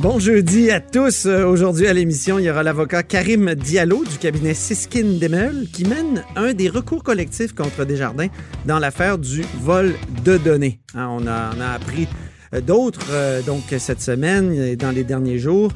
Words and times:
Bon 0.00 0.18
jeudi 0.18 0.70
à 0.70 0.80
tous. 0.80 1.26
Euh, 1.26 1.44
Aujourd'hui 1.44 1.86
à 1.86 1.92
l'émission, 1.92 2.38
il 2.38 2.46
y 2.46 2.50
aura 2.50 2.62
l'avocat 2.62 3.02
Karim 3.02 3.54
Diallo 3.54 4.02
du 4.04 4.16
cabinet 4.16 4.54
Siskin 4.54 5.18
Demel 5.20 5.66
qui 5.72 5.84
mène 5.84 6.24
un 6.36 6.54
des 6.54 6.70
recours 6.70 7.02
collectifs 7.02 7.52
contre 7.54 7.84
Desjardins 7.84 8.28
dans 8.64 8.78
l'affaire 8.78 9.18
du 9.18 9.42
vol 9.60 9.94
de 10.24 10.38
données. 10.38 10.80
Hein, 10.94 11.08
on, 11.10 11.26
a, 11.26 11.50
a 11.60 11.74
appris 11.74 12.08
euh, 12.54 12.62
d'autres 12.62 13.08
euh, 13.10 13.42
donc 13.42 13.62
cette 13.78 14.00
semaine 14.00 14.54
et 14.54 14.74
dans 14.76 14.90
les 14.90 15.04
derniers 15.04 15.38
jours. 15.38 15.70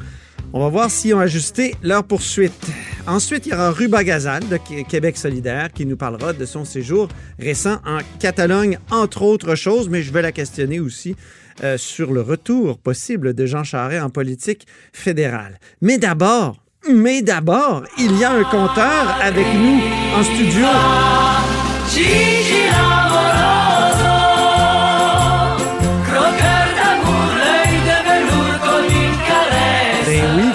On 0.54 0.60
va 0.60 0.68
voir 0.68 0.90
s'ils 0.90 1.14
ont 1.14 1.18
ajusté 1.20 1.74
leur 1.82 2.04
poursuite. 2.04 2.52
Ensuite, 3.06 3.44
il 3.44 3.50
y 3.50 3.54
aura 3.54 3.72
Ruba 3.72 4.04
Gazal 4.04 4.48
de 4.48 4.56
Qué- 4.56 4.84
Québec 4.84 5.18
solidaire 5.18 5.70
qui 5.72 5.84
nous 5.84 5.96
parlera 5.96 6.32
de 6.32 6.44
son 6.46 6.64
séjour 6.64 7.08
récent 7.38 7.78
en 7.84 7.98
Catalogne, 8.20 8.78
entre 8.90 9.22
autres 9.22 9.54
choses, 9.56 9.90
mais 9.90 10.02
je 10.02 10.12
vais 10.12 10.22
la 10.22 10.32
questionner 10.32 10.80
aussi 10.80 11.14
euh, 11.62 11.78
sur 11.78 12.12
le 12.12 12.20
retour 12.20 12.78
possible 12.78 13.34
de 13.34 13.46
Jean 13.46 13.64
Charest 13.64 14.02
en 14.02 14.10
politique 14.10 14.66
fédérale. 14.92 15.60
Mais 15.80 15.98
d'abord, 15.98 16.56
mais 16.90 17.22
d'abord, 17.22 17.84
il 17.98 18.18
y 18.18 18.24
a 18.24 18.32
un 18.32 18.44
compteur 18.44 19.16
avec 19.22 19.46
nous 19.54 19.80
en 20.16 20.22
studio. 20.22 20.66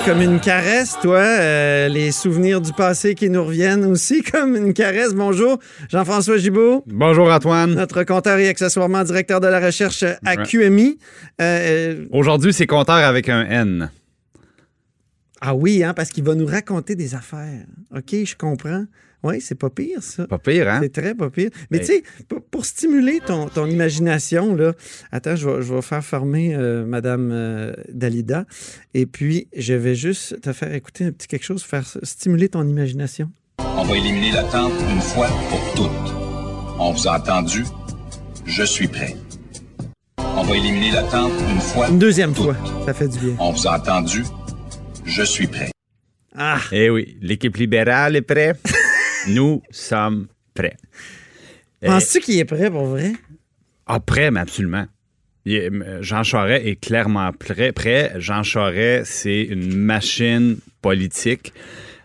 Comme 0.09 0.21
une 0.23 0.39
caresse, 0.39 0.97
toi. 1.03 1.19
euh, 1.19 1.87
les 1.87 2.11
souvenirs 2.11 2.61
du 2.61 2.73
passé 2.73 3.13
qui 3.13 3.29
nous 3.29 3.45
reviennent 3.45 3.85
aussi 3.85 4.23
comme 4.31 4.55
une 4.55 4.73
caresse. 4.73 5.13
Bonjour, 5.13 5.59
Jean-François 5.87 6.37
Gibault. 6.37 6.83
Bonjour 6.87 7.31
Antoine. 7.31 7.75
Notre 7.75 8.03
compteur 8.03 8.39
et 8.39 8.49
accessoirement 8.49 9.03
directeur 9.03 9.39
de 9.39 9.45
la 9.45 9.59
recherche 9.59 10.03
à. 10.25 10.37
QMI. 10.37 10.97
Euh, 11.39 11.43
euh, 11.43 12.05
Aujourd'hui, 12.11 12.53
c'est 12.53 12.65
compteur 12.65 12.95
avec 12.95 13.29
un 13.29 13.45
N. 13.45 13.91
ah 15.41 15.53
oui, 15.53 15.83
hein, 15.83 15.93
parce 15.93 16.09
qu'il 16.09 16.23
va 16.23 16.33
nous 16.33 16.47
raconter 16.47 16.95
des 16.95 17.13
affaires. 17.13 17.67
OK, 17.95 18.15
je 18.25 18.35
comprends. 18.35 18.85
Oui, 19.23 19.41
c'est 19.41 19.55
pas 19.55 19.69
pire, 19.69 20.01
ça. 20.01 20.27
Pas 20.27 20.37
pire, 20.37 20.69
hein? 20.69 20.79
C'est 20.81 20.93
très 20.93 21.13
pas 21.13 21.29
pire. 21.29 21.49
Mais 21.71 21.79
tu 21.79 21.85
sais, 21.87 22.03
pour, 22.29 22.41
pour 22.41 22.65
stimuler 22.65 23.19
ton, 23.25 23.47
ton 23.49 23.65
imagination, 23.65 24.55
là, 24.55 24.73
attends, 25.11 25.35
je 25.35 25.49
vais, 25.49 25.61
je 25.61 25.73
vais 25.73 25.81
faire 25.81 26.03
former 26.03 26.55
euh, 26.55 26.85
Madame 26.85 27.29
euh, 27.33 27.73
Dalida. 27.91 28.45
Et 28.93 29.05
puis, 29.05 29.47
je 29.55 29.73
vais 29.73 29.95
juste 29.95 30.39
te 30.41 30.53
faire 30.53 30.73
écouter 30.73 31.03
un 31.05 31.11
petit 31.11 31.27
quelque 31.27 31.43
chose, 31.43 31.63
faire 31.63 31.85
stimuler 32.03 32.47
ton 32.49 32.65
imagination. 32.67 33.29
On 33.59 33.83
va 33.83 33.97
éliminer 33.97 34.31
l'attente 34.31 34.71
une 34.89 35.01
fois 35.01 35.27
pour 35.49 35.73
toutes. 35.75 36.15
On 36.79 36.91
vous 36.93 37.07
a 37.07 37.17
entendu? 37.19 37.65
Je 38.45 38.63
suis 38.63 38.87
prêt. 38.87 39.15
On 40.17 40.43
va 40.43 40.55
éliminer 40.55 40.91
l'attente 40.91 41.33
une 41.51 41.59
fois 41.59 41.89
Une 41.89 41.99
deuxième 41.99 42.33
pour 42.33 42.45
fois, 42.45 42.55
toutes. 42.55 42.85
ça 42.85 42.93
fait 42.93 43.07
du 43.09 43.19
bien. 43.19 43.35
On 43.39 43.51
vous 43.51 43.67
a 43.67 43.77
entendu? 43.77 44.23
Je 45.05 45.23
suis 45.23 45.47
prêt. 45.47 45.71
Ah, 46.35 46.59
Eh 46.71 46.89
oui, 46.89 47.17
l'équipe 47.21 47.57
libérale 47.57 48.15
est 48.15 48.21
prête. 48.21 48.61
Nous 49.27 49.61
sommes 49.71 50.27
prêts. 50.53 50.77
Eh, 51.81 51.87
penses-tu 51.87 52.19
qu'il 52.19 52.39
est 52.39 52.45
prêt 52.45 52.69
pour 52.69 52.85
vrai? 52.85 53.13
Ah, 53.85 53.99
prêt, 53.99 54.31
mais 54.31 54.39
absolument. 54.41 54.85
Est- 55.45 55.71
euh, 55.71 56.01
Jean 56.01 56.23
Charest 56.23 56.65
est 56.65 56.75
clairement 56.75 57.31
prêt. 57.31 57.71
prêt. 57.71 58.13
Jean 58.17 58.43
Charest, 58.43 59.11
c'est 59.11 59.41
une 59.43 59.75
machine 59.75 60.57
politique. 60.81 61.53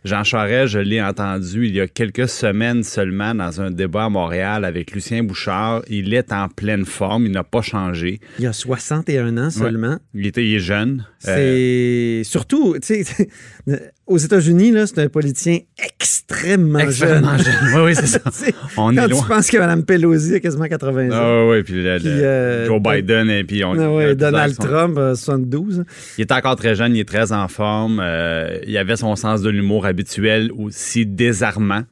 Jean 0.04 0.22
Charest, 0.22 0.72
je 0.74 0.78
l'ai 0.80 1.00
entendu 1.02 1.66
il 1.66 1.74
y 1.74 1.80
a 1.80 1.88
quelques 1.88 2.28
semaines 2.28 2.82
seulement 2.82 3.34
dans 3.34 3.62
un 3.62 3.70
débat 3.70 4.04
à 4.04 4.08
Montréal 4.10 4.66
avec 4.66 4.92
Lucien 4.92 5.22
Bouchard. 5.24 5.82
Il 5.88 6.12
est 6.12 6.30
en 6.30 6.48
pleine 6.48 6.84
forme, 6.84 7.24
il 7.24 7.32
n'a 7.32 7.42
pas 7.44 7.62
changé. 7.62 8.20
Il 8.38 8.46
a 8.46 8.52
61 8.52 9.38
ans 9.38 9.50
seulement. 9.50 9.98
Il, 10.12 10.26
était, 10.26 10.44
il 10.46 10.56
est 10.56 10.58
jeune. 10.58 11.06
Euh, 11.26 12.20
C'est 12.20 12.24
surtout, 12.30 12.76
tu 12.82 13.02
sais, 13.02 13.28
aux 14.06 14.18
États-Unis, 14.18 14.72
c'est 14.86 14.98
un 15.00 15.08
politicien 15.08 15.58
extrêmement, 15.98 16.78
extrêmement 16.80 17.36
jeune. 17.38 17.44
jeune. 17.46 17.74
Oui, 17.74 17.80
oui, 17.86 17.94
c'est 17.94 18.06
ça. 18.06 18.18
Tu 18.20 18.52
On 18.76 18.94
Quand 18.94 19.02
est 19.02 19.04
tu 19.06 19.10
loin. 19.12 19.24
penses 19.28 19.50
que 19.50 19.56
Mme 19.58 19.84
Pelosi 19.84 20.34
a 20.34 20.40
quasiment 20.40 20.66
80 20.66 21.10
ans. 21.10 21.14
Ah 21.14 21.46
oui, 21.50 21.62
puis, 21.62 21.82
le- 21.82 21.96
Puis, 21.98 22.08
le- 22.08 22.22
euh, 22.24 22.66
Joe 22.66 22.80
Biden 22.82 23.30
et 23.30 23.44
puis 23.44 23.64
on. 23.64 23.72
Ah 23.72 24.14
Donald 24.14 24.56
Trump, 24.58 24.96
euh, 24.98 25.14
72. 25.14 25.84
Il 26.18 26.22
est 26.22 26.32
encore 26.32 26.56
très 26.56 26.74
jeune, 26.74 26.94
il 26.94 27.00
est 27.00 27.08
très 27.08 27.32
en 27.32 27.48
forme. 27.48 28.00
euh, 28.02 28.58
il 28.66 28.76
avait 28.76 28.96
son 28.96 29.16
sens 29.16 29.42
de 29.42 29.50
l'humour 29.50 29.86
habituel 29.86 30.50
aussi 30.56 31.06
désarmant. 31.06 31.82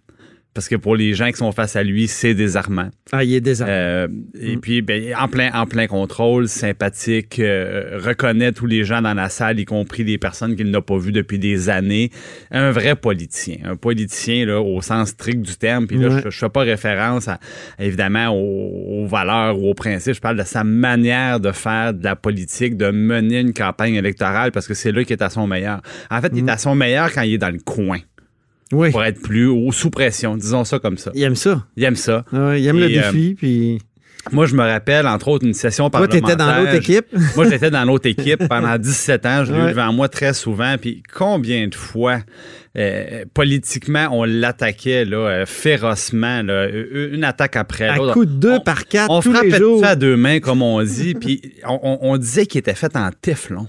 Parce 0.54 0.68
que 0.68 0.76
pour 0.76 0.96
les 0.96 1.14
gens 1.14 1.28
qui 1.30 1.38
sont 1.38 1.50
face 1.52 1.76
à 1.76 1.82
lui, 1.82 2.08
c'est 2.08 2.34
désarmant. 2.34 2.90
Ah, 3.10 3.24
il 3.24 3.32
est 3.34 3.40
désarmé. 3.40 3.72
Euh, 3.74 4.08
Et 4.38 4.58
puis, 4.58 4.82
ben, 4.82 5.14
en, 5.18 5.26
plein, 5.28 5.50
en 5.54 5.64
plein 5.66 5.86
contrôle, 5.86 6.46
sympathique, 6.46 7.38
euh, 7.38 7.98
reconnaît 8.02 8.52
tous 8.52 8.66
les 8.66 8.84
gens 8.84 9.00
dans 9.00 9.14
la 9.14 9.30
salle, 9.30 9.58
y 9.60 9.64
compris 9.64 10.04
des 10.04 10.18
personnes 10.18 10.54
qu'il 10.54 10.70
n'a 10.70 10.82
pas 10.82 10.98
vues 10.98 11.12
depuis 11.12 11.38
des 11.38 11.70
années. 11.70 12.10
Un 12.50 12.70
vrai 12.70 12.96
politicien. 12.96 13.56
Un 13.64 13.76
politicien 13.76 14.44
là, 14.44 14.60
au 14.60 14.82
sens 14.82 15.08
strict 15.10 15.40
du 15.40 15.56
terme. 15.56 15.86
Puis 15.86 15.96
là, 15.96 16.08
Ouais. 16.08 16.20
je 16.20 16.26
ne 16.26 16.30
fais 16.30 16.48
pas 16.50 16.60
référence, 16.60 17.28
à, 17.28 17.38
évidemment, 17.78 18.28
aux, 18.28 19.04
aux 19.04 19.06
valeurs 19.06 19.58
ou 19.58 19.70
aux 19.70 19.74
principes. 19.74 20.14
Je 20.14 20.20
parle 20.20 20.36
de 20.38 20.44
sa 20.44 20.64
manière 20.64 21.40
de 21.40 21.50
faire 21.52 21.94
de 21.94 22.04
la 22.04 22.14
politique, 22.16 22.76
de 22.76 22.90
mener 22.90 23.40
une 23.40 23.54
campagne 23.54 23.94
électorale, 23.94 24.52
parce 24.52 24.68
que 24.68 24.74
c'est 24.74 24.92
là 24.92 25.02
qu'il 25.04 25.14
est 25.14 25.22
à 25.22 25.30
son 25.30 25.46
meilleur. 25.46 25.80
En 26.10 26.20
fait, 26.20 26.30
il 26.34 26.46
est 26.46 26.50
à 26.50 26.58
son 26.58 26.74
meilleur 26.74 27.10
quand 27.12 27.22
il 27.22 27.34
est 27.34 27.38
dans 27.38 27.50
le 27.52 27.58
coin, 27.58 27.98
oui. 28.72 28.90
pour 28.90 29.04
être 29.04 29.20
plus 29.22 29.46
ou 29.46 29.70
sous 29.72 29.90
pression, 29.90 30.36
disons 30.36 30.64
ça 30.64 30.78
comme 30.78 30.98
ça. 30.98 31.10
Il 31.14 31.22
aime 31.22 31.36
ça. 31.36 31.64
Il 31.76 31.84
aime 31.84 31.96
ça. 31.96 32.24
Ah 32.32 32.56
il 32.56 32.66
aime 32.66 32.78
le 32.78 32.86
euh, 32.86 32.88
défi. 33.12 33.34
Puis 33.38 33.78
Moi, 34.30 34.46
je 34.46 34.54
me 34.54 34.62
rappelle, 34.62 35.06
entre 35.08 35.28
autres, 35.28 35.44
une 35.44 35.52
session 35.54 35.90
toi, 35.90 36.00
parlementaire. 36.06 36.20
t'étais 36.22 36.36
dans 36.36 36.56
l'autre 36.56 36.74
équipe. 36.74 37.06
Moi, 37.36 37.48
j'étais 37.50 37.70
dans 37.70 37.84
l'autre 37.84 38.08
équipe 38.08 38.46
pendant 38.48 38.78
17 38.78 39.26
ans. 39.26 39.44
Je 39.44 39.52
l'ai 39.52 39.58
eu 39.58 39.62
Ouais. 39.62 39.70
devant 39.70 39.92
moi 39.92 40.08
très 40.08 40.32
souvent. 40.32 40.76
Puis 40.80 41.02
combien 41.12 41.66
de 41.66 41.74
fois, 41.74 42.20
euh, 42.78 43.24
politiquement, 43.34 44.08
on 44.12 44.22
l'attaquait 44.24 45.04
là, 45.04 45.16
euh, 45.16 45.44
férocement, 45.46 46.40
là, 46.42 46.68
une 46.70 47.24
attaque 47.24 47.56
après 47.56 47.88
À 47.88 47.96
l'autre. 47.96 48.12
coup 48.14 48.24
de 48.24 48.30
deux 48.32 48.54
On- 48.54 48.60
par 48.60 48.86
quatre 48.86 49.10
On 49.10 49.20
tous 49.20 49.30
les 49.32 49.38
frappait 49.50 49.58
jours. 49.58 49.80
ça 49.80 49.88
à 49.90 49.96
deux 49.96 50.16
mains, 50.16 50.38
comme 50.38 50.62
on 50.62 50.80
dit. 50.84 51.14
puis 51.14 51.42
on, 51.68 51.80
on- 51.82 51.98
on 52.12 52.16
disait 52.16 52.46
qu'il 52.46 52.60
était 52.60 52.74
fait 52.74 52.94
en 52.96 53.10
téflon. 53.20 53.66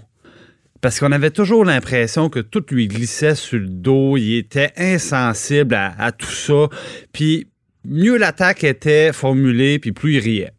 Parce 0.84 1.00
qu'on 1.00 1.14
avait 1.14 1.32
toujours 1.32 1.64
l'impression 1.64 2.28
que 2.28 2.42
tout 2.42 2.66
lui 2.70 2.90
glissait 2.90 3.36
sur 3.36 3.58
le 3.58 3.68
dos. 3.68 4.18
Il 4.18 4.36
était 4.36 4.74
insensible 4.76 5.76
à, 5.76 5.96
à 5.98 6.12
tout 6.12 6.28
ça. 6.28 6.68
Puis 7.14 7.48
mieux 7.86 8.18
l'attaque 8.18 8.66
était 8.66 9.14
formulée, 9.14 9.80
puis 9.80 9.94
plus 9.94 10.16
il 10.16 10.20
riait. 10.20 10.52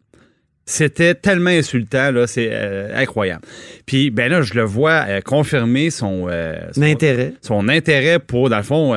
C'était 0.67 1.13
tellement 1.13 1.51
insultant, 1.51 2.09
là, 2.09 2.25
c'est 2.25 2.49
euh, 2.51 2.89
incroyable. 2.99 3.43
Puis, 3.85 4.09
ben 4.09 4.31
là, 4.31 4.41
je 4.41 4.55
le 4.55 4.63
vois 4.63 5.05
euh, 5.07 5.21
confirmer 5.21 5.91
son, 5.91 6.25
euh, 6.27 6.55
son, 6.71 6.81
L'intérêt. 6.81 7.33
son 7.41 7.69
intérêt 7.69 8.17
pour, 8.17 8.49
dans 8.49 8.57
le 8.57 8.63
fond, 8.63 8.93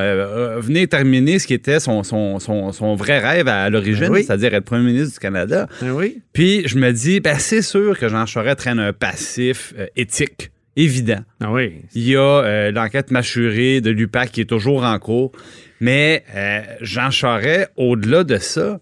venir 0.60 0.88
terminer 0.88 1.38
ce 1.38 1.46
qui 1.46 1.52
était 1.52 1.78
son, 1.78 2.04
son, 2.04 2.38
son, 2.38 2.72
son 2.72 2.94
vrai 2.94 3.18
rêve 3.18 3.48
à, 3.48 3.68
l'origine, 3.68 4.08
oui. 4.08 4.24
c'est-à-dire 4.24 4.54
être 4.54 4.64
premier 4.64 4.92
ministre 4.92 5.12
du 5.12 5.18
Canada. 5.18 5.68
Oui. 5.82 6.22
Puis, 6.32 6.66
je 6.66 6.78
me 6.78 6.90
dis, 6.90 7.20
ben, 7.20 7.38
c'est 7.38 7.60
sûr 7.60 7.98
que 7.98 8.08
Jean 8.08 8.24
Charest 8.24 8.60
traîne 8.60 8.78
un 8.78 8.94
passif 8.94 9.74
éthique, 9.94 10.50
évident. 10.82 11.20
Ah 11.40 11.52
oui. 11.52 11.82
Il 11.94 12.08
y 12.08 12.16
a 12.16 12.20
euh, 12.20 12.70
l'enquête 12.70 13.10
mâchurée 13.10 13.80
de 13.80 13.90
l'UPAC 13.90 14.32
qui 14.32 14.40
est 14.40 14.44
toujours 14.48 14.84
en 14.84 14.98
cours. 14.98 15.32
Mais 15.80 16.24
euh, 16.34 16.60
Jean 16.80 17.10
Charest, 17.10 17.70
au-delà 17.76 18.24
de 18.24 18.36
ça, 18.38 18.80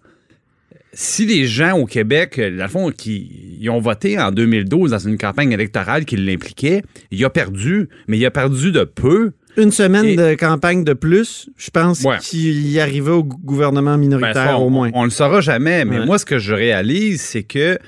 si 0.93 1.27
les 1.27 1.47
gens 1.47 1.77
au 1.79 1.85
Québec, 1.87 2.39
euh, 2.39 2.57
dans 2.57 2.65
le 2.65 2.71
fond, 2.71 2.91
qui 2.91 3.59
ils 3.61 3.69
ont 3.71 3.81
voté 3.81 4.19
en 4.19 4.31
2012 4.31 4.91
dans 4.93 4.99
une 4.99 5.19
campagne 5.19 5.53
électorale 5.53 6.05
qui 6.05 6.17
l'impliquait, 6.17 6.83
il 7.11 7.25
a 7.25 7.31
perdu, 7.31 7.89
mais 8.09 8.19
il 8.19 8.25
a 8.27 8.31
perdu 8.31 8.73
de 8.73 8.85
peu. 8.85 9.33
Une 9.59 9.71
semaine 9.73 10.05
Et- 10.05 10.17
de 10.17 10.35
campagne 10.35 10.85
de 10.85 10.93
plus, 10.93 11.49
je 11.57 11.71
pense 11.71 12.03
Ouais. 12.03 12.19
qu'il 12.21 12.69
y 12.69 12.79
arrivait 12.79 13.11
au 13.11 13.25
gou- 13.25 13.39
gouvernement 13.43 13.93
Ben, 13.93 13.97
minoritaire 14.01 14.35
ça, 14.35 14.59
on, 14.59 14.67
au 14.67 14.69
moins. 14.71 14.91
On, 14.93 15.05
le 15.05 15.11
saura 15.11 15.41
jamais, 15.41 15.85
mais 15.87 15.99
Ouais. 16.01 16.05
moi, 16.07 16.19
ce 16.19 16.27
que 16.27 16.39
je 16.39 16.53
réalise, 16.53 17.23
c'est 17.23 17.43
que 17.43 17.79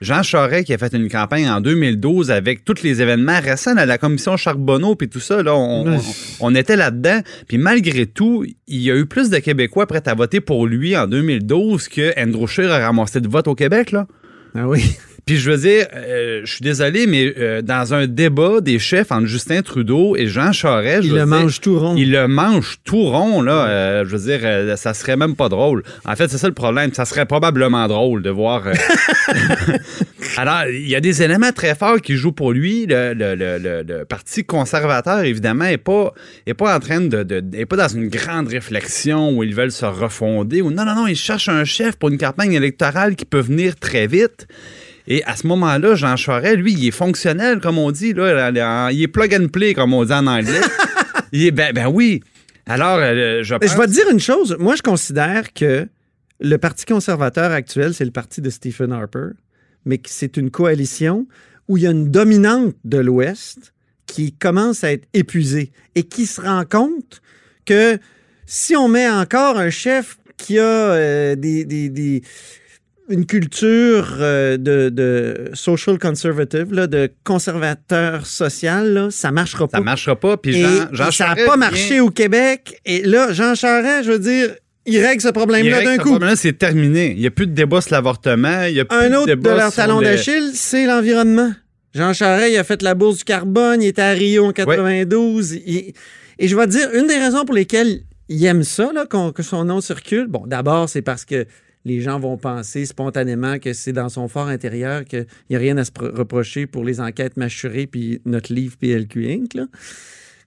Jean 0.00 0.22
Charest, 0.22 0.64
qui 0.64 0.72
a 0.72 0.78
fait 0.78 0.94
une 0.94 1.08
campagne 1.10 1.48
en 1.50 1.60
2012 1.60 2.30
avec 2.30 2.64
tous 2.64 2.82
les 2.82 3.02
événements 3.02 3.38
récents 3.40 3.76
à 3.76 3.84
la 3.84 3.98
commission 3.98 4.36
Charbonneau 4.36 4.94
puis 4.94 5.08
tout 5.08 5.20
ça, 5.20 5.42
là, 5.42 5.54
on, 5.54 5.86
Ouais. 5.86 5.96
on- 6.40 6.46
on 6.48 6.54
était 6.54 6.76
là-dedans. 6.76 7.20
Puis 7.48 7.58
malgré 7.58 8.06
tout, 8.06 8.44
il 8.66 8.80
y 8.80 8.90
a 8.90 8.96
eu 8.96 9.04
plus 9.06 9.28
de 9.28 9.38
Québécois 9.38 9.86
prêts 9.86 10.02
à 10.08 10.14
voter 10.14 10.40
pour 10.40 10.66
lui 10.66 10.96
en 10.96 11.06
2012 11.06 11.88
que 11.88 12.18
Andrew 12.18 12.46
Scheer 12.46 12.70
a 12.72 12.78
ramassé 12.78 13.20
de 13.20 13.28
vote 13.28 13.46
au 13.48 13.54
Québec. 13.54 13.92
Là. 13.92 14.06
Ah 14.54 14.66
oui. 14.66 14.82
Puis 15.30 15.38
je 15.38 15.48
veux 15.48 15.58
dire, 15.58 15.86
euh, 15.94 16.40
je 16.44 16.52
suis 16.54 16.64
désolé, 16.64 17.06
mais 17.06 17.32
euh, 17.38 17.62
dans 17.62 17.94
un 17.94 18.08
débat 18.08 18.60
des 18.60 18.80
chefs 18.80 19.12
entre 19.12 19.26
Justin 19.26 19.62
Trudeau 19.62 20.16
et 20.16 20.26
Jean 20.26 20.50
Charest, 20.50 21.02
je 21.02 21.06
Il 21.06 21.10
le 21.12 21.18
dire, 21.18 21.26
mange 21.28 21.60
tout 21.60 21.78
rond. 21.78 21.94
Il 21.96 22.10
le 22.10 22.26
mange 22.26 22.78
tout 22.82 23.04
rond, 23.04 23.40
là. 23.40 23.68
Euh, 23.68 24.04
je 24.04 24.16
veux 24.16 24.36
dire, 24.36 24.76
ça 24.76 24.92
serait 24.92 25.16
même 25.16 25.36
pas 25.36 25.48
drôle. 25.48 25.84
En 26.04 26.16
fait, 26.16 26.28
c'est 26.28 26.36
ça 26.38 26.48
le 26.48 26.54
problème. 26.54 26.92
Ça 26.94 27.04
serait 27.04 27.26
probablement 27.26 27.86
drôle 27.86 28.22
de 28.22 28.30
voir. 28.30 28.64
Alors, 30.36 30.64
il 30.68 30.88
y 30.88 30.96
a 30.96 31.00
des 31.00 31.22
éléments 31.22 31.52
très 31.52 31.76
forts 31.76 32.00
qui 32.00 32.16
jouent 32.16 32.32
pour 32.32 32.50
lui. 32.52 32.86
Le, 32.86 33.14
le- 33.14 33.36
le- 33.36 33.58
le- 33.58 33.82
le 33.86 34.04
Parti 34.04 34.42
conservateur, 34.44 35.20
évidemment, 35.20 35.64
n'est 35.66 35.78
pas, 35.78 36.12
est 36.46 36.54
pas 36.54 36.74
en 36.76 36.80
train 36.80 37.00
de, 37.02 37.22
de- 37.22 37.44
est 37.56 37.66
pas 37.66 37.76
dans 37.76 37.88
une 37.88 38.08
grande 38.08 38.48
réflexion 38.48 39.30
où 39.36 39.44
ils 39.44 39.54
veulent 39.54 39.70
se 39.70 39.86
refonder. 39.86 40.60
Ou 40.60 40.72
non, 40.72 40.84
non, 40.84 40.96
non, 40.96 41.06
ils 41.06 41.14
cherchent 41.16 41.48
un 41.48 41.64
chef 41.64 41.94
pour 41.94 42.08
une 42.08 42.18
campagne 42.18 42.52
électorale 42.52 43.14
qui 43.14 43.24
peut 43.24 43.38
venir 43.40 43.76
très 43.76 44.08
vite. 44.08 44.48
Et 45.12 45.22
à 45.24 45.34
ce 45.34 45.46
moment-là, 45.48 45.96
Jean 45.96 46.14
Charest, 46.16 46.56
lui, 46.56 46.72
il 46.72 46.86
est 46.86 46.90
fonctionnel, 46.92 47.58
comme 47.60 47.78
on 47.78 47.90
dit. 47.90 48.12
Là, 48.14 48.90
il 48.92 49.02
est 49.02 49.08
plug 49.08 49.34
and 49.34 49.48
play, 49.48 49.74
comme 49.74 49.92
on 49.92 50.04
dit 50.04 50.12
en 50.12 50.26
anglais. 50.28 50.60
il 51.32 51.44
est, 51.46 51.50
ben, 51.50 51.72
ben 51.74 51.88
oui. 51.88 52.22
Alors, 52.66 52.98
euh, 53.00 53.42
je 53.42 53.54
pense... 53.56 53.70
je 53.72 53.76
vais 53.76 53.86
te 53.86 53.90
dire 53.92 54.08
une 54.10 54.20
chose. 54.20 54.56
Moi, 54.60 54.76
je 54.76 54.82
considère 54.82 55.52
que 55.52 55.88
le 56.38 56.56
Parti 56.58 56.84
conservateur 56.84 57.50
actuel, 57.50 57.92
c'est 57.92 58.04
le 58.04 58.12
parti 58.12 58.40
de 58.40 58.48
Stephen 58.50 58.92
Harper, 58.92 59.30
mais 59.84 59.98
que 59.98 60.08
c'est 60.10 60.36
une 60.36 60.50
coalition 60.50 61.26
où 61.68 61.76
il 61.76 61.82
y 61.82 61.86
a 61.86 61.90
une 61.90 62.10
dominante 62.10 62.74
de 62.84 62.98
l'Ouest 62.98 63.72
qui 64.06 64.32
commence 64.32 64.84
à 64.84 64.92
être 64.92 65.06
épuisée 65.12 65.72
et 65.96 66.04
qui 66.04 66.26
se 66.26 66.40
rend 66.40 66.64
compte 66.64 67.20
que 67.66 67.98
si 68.46 68.76
on 68.76 68.88
met 68.88 69.08
encore 69.10 69.58
un 69.58 69.70
chef 69.70 70.18
qui 70.36 70.58
a 70.58 70.62
euh, 70.62 71.34
des, 71.36 71.64
des- 71.64 71.88
des- 71.90 72.22
une 73.10 73.26
culture 73.26 74.16
euh, 74.20 74.56
de, 74.56 74.88
de 74.88 75.50
social 75.54 75.98
conservative, 75.98 76.72
là, 76.72 76.86
de 76.86 77.10
conservateur 77.24 78.24
social, 78.26 78.92
là, 78.92 79.08
ça 79.10 79.30
marchera 79.32 79.66
pas. 79.68 79.78
Ça 79.78 79.84
marchera 79.84 80.16
pas. 80.16 80.36
Puis 80.36 80.62
Jean, 80.92 81.10
ça 81.10 81.28
n'a 81.28 81.34
pas 81.34 81.44
vient- 81.44 81.56
marché 81.56 82.00
au 82.00 82.10
Québec. 82.10 82.80
Et 82.86 83.02
là, 83.02 83.32
Jean 83.32 83.54
Charest, 83.54 84.04
je 84.06 84.12
veux 84.12 84.18
dire, 84.18 84.54
il 84.86 84.98
règle 85.04 85.20
ce 85.20 85.28
problème-là 85.28 85.82
d'un 85.82 85.96
coup. 85.98 86.10
problème-là, 86.10 86.36
c'est 86.36 86.52
terminé. 86.56 87.10
Il 87.12 87.18
n'y 87.20 87.26
a 87.26 87.30
plus 87.30 87.46
de 87.46 87.52
débat 87.52 87.80
sur 87.80 87.92
l'avortement. 87.94 88.62
Il 88.64 88.74
y 88.74 88.80
a 88.80 88.84
plus 88.84 88.96
Un 88.96 89.10
de 89.10 89.14
autre 89.16 89.26
de 89.26 89.34
débat 89.34 89.56
leur 89.56 89.72
talon 89.74 89.98
le- 89.98 90.04
d'Achille, 90.06 90.50
c'est 90.54 90.86
l'environnement. 90.86 91.52
Jean 91.94 92.12
Charest, 92.12 92.52
il 92.52 92.56
a 92.56 92.64
fait 92.64 92.82
la 92.82 92.94
bourse 92.94 93.18
du 93.18 93.24
carbone, 93.24 93.82
il 93.82 93.88
était 93.88 94.02
à 94.02 94.10
Rio 94.12 94.46
en 94.46 94.52
92. 94.52 95.52
il- 95.66 95.92
Et 96.38 96.48
je 96.48 96.56
vais 96.56 96.66
te 96.66 96.70
dire, 96.70 96.88
une 96.94 97.06
des 97.08 97.18
raisons 97.18 97.44
pour 97.44 97.54
lesquelles 97.54 98.00
il 98.28 98.44
aime 98.46 98.62
ça, 98.62 98.90
là, 98.94 99.04
que 99.06 99.42
son 99.42 99.64
nom 99.64 99.80
circule, 99.80 100.26
bon, 100.28 100.44
d'abord, 100.46 100.88
c'est 100.88 101.02
parce 101.02 101.24
que 101.24 101.46
les 101.84 102.00
gens 102.00 102.18
vont 102.20 102.36
penser 102.36 102.84
spontanément 102.84 103.58
que 103.58 103.72
c'est 103.72 103.92
dans 103.92 104.08
son 104.08 104.28
fort 104.28 104.48
intérieur 104.48 105.04
qu'il 105.04 105.26
n'y 105.48 105.56
a 105.56 105.58
rien 105.58 105.76
à 105.78 105.84
se 105.84 105.90
pro- 105.90 106.10
reprocher 106.12 106.66
pour 106.66 106.84
les 106.84 107.00
enquêtes 107.00 107.36
mâchurées 107.36 107.86
puis 107.86 108.20
notre 108.26 108.52
livre 108.52 108.76
PLQ 108.78 109.30
Inc. 109.32 109.54
là. 109.54 109.64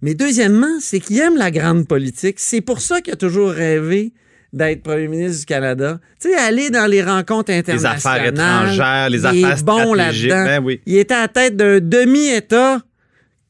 Mais 0.01 0.13
deuxièmement, 0.13 0.80
c'est 0.80 1.00
qu'il 1.00 1.18
aime 1.19 1.38
la 1.38 1.50
grande 1.50 1.88
politique. 1.88 2.35
C'est 2.39 2.62
pour 2.62 2.81
ça 2.81 3.00
qu'il 3.01 3.13
a 3.13 3.15
toujours 3.15 3.50
rêvé 3.51 4.12
d'être 4.51 4.83
premier 4.83 5.07
ministre 5.07 5.39
du 5.39 5.45
Canada. 5.45 6.00
Tu 6.21 6.30
sais, 6.30 6.35
aller 6.35 6.69
dans 6.69 6.85
les 6.85 7.01
rencontres 7.01 7.51
Les 7.51 7.57
internationales. 7.59 7.97
affaires 7.97 8.25
étrangères, 8.27 9.09
les 9.09 9.19
il 9.19 9.25
affaires 9.25 9.57
est 9.57 9.63
bon 9.63 9.94
stratégiques. 9.94 10.29
là-dedans. 10.29 10.45
Ben 10.45 10.63
oui. 10.63 10.81
Il 10.86 10.97
était 10.97 11.13
à 11.15 11.21
la 11.21 11.27
tête 11.29 11.56
d'un 11.56 11.79
demi-État 11.79 12.81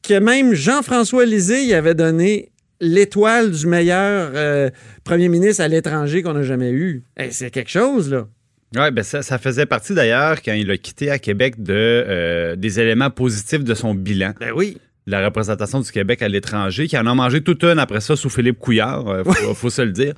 que 0.02 0.18
même 0.18 0.54
Jean-François 0.54 1.26
Lisée 1.26 1.62
il 1.64 1.74
avait 1.74 1.94
donné 1.94 2.50
l'étoile 2.80 3.50
du 3.50 3.66
meilleur 3.66 4.32
euh, 4.34 4.70
premier 5.04 5.28
ministre 5.28 5.62
à 5.62 5.68
l'étranger 5.68 6.22
qu'on 6.22 6.34
n'a 6.34 6.42
jamais 6.42 6.70
eu. 6.70 7.04
Hey, 7.16 7.32
c'est 7.32 7.50
quelque 7.50 7.70
chose, 7.70 8.10
là. 8.10 8.26
Oui, 8.76 8.90
ben 8.90 9.04
ça, 9.04 9.22
ça 9.22 9.38
faisait 9.38 9.66
partie 9.66 9.94
d'ailleurs, 9.94 10.42
quand 10.42 10.52
il 10.52 10.70
a 10.70 10.76
quitté 10.76 11.10
à 11.10 11.18
Québec, 11.18 11.62
de, 11.62 11.72
euh, 11.72 12.56
des 12.56 12.80
éléments 12.80 13.10
positifs 13.10 13.62
de 13.62 13.74
son 13.74 13.94
bilan. 13.94 14.32
Ben 14.40 14.50
oui. 14.54 14.78
La 15.06 15.24
représentation 15.24 15.80
du 15.80 15.92
Québec 15.92 16.22
à 16.22 16.28
l'étranger, 16.28 16.88
qui 16.88 16.98
en 16.98 17.06
a 17.06 17.14
mangé 17.14 17.42
toute 17.42 17.62
une 17.62 17.78
après 17.78 18.00
ça 18.00 18.16
sous 18.16 18.30
Philippe 18.30 18.58
Couillard, 18.58 19.06
euh, 19.06 19.22
faut, 19.22 19.54
faut 19.54 19.70
se 19.70 19.82
le 19.82 19.92
dire. 19.92 20.14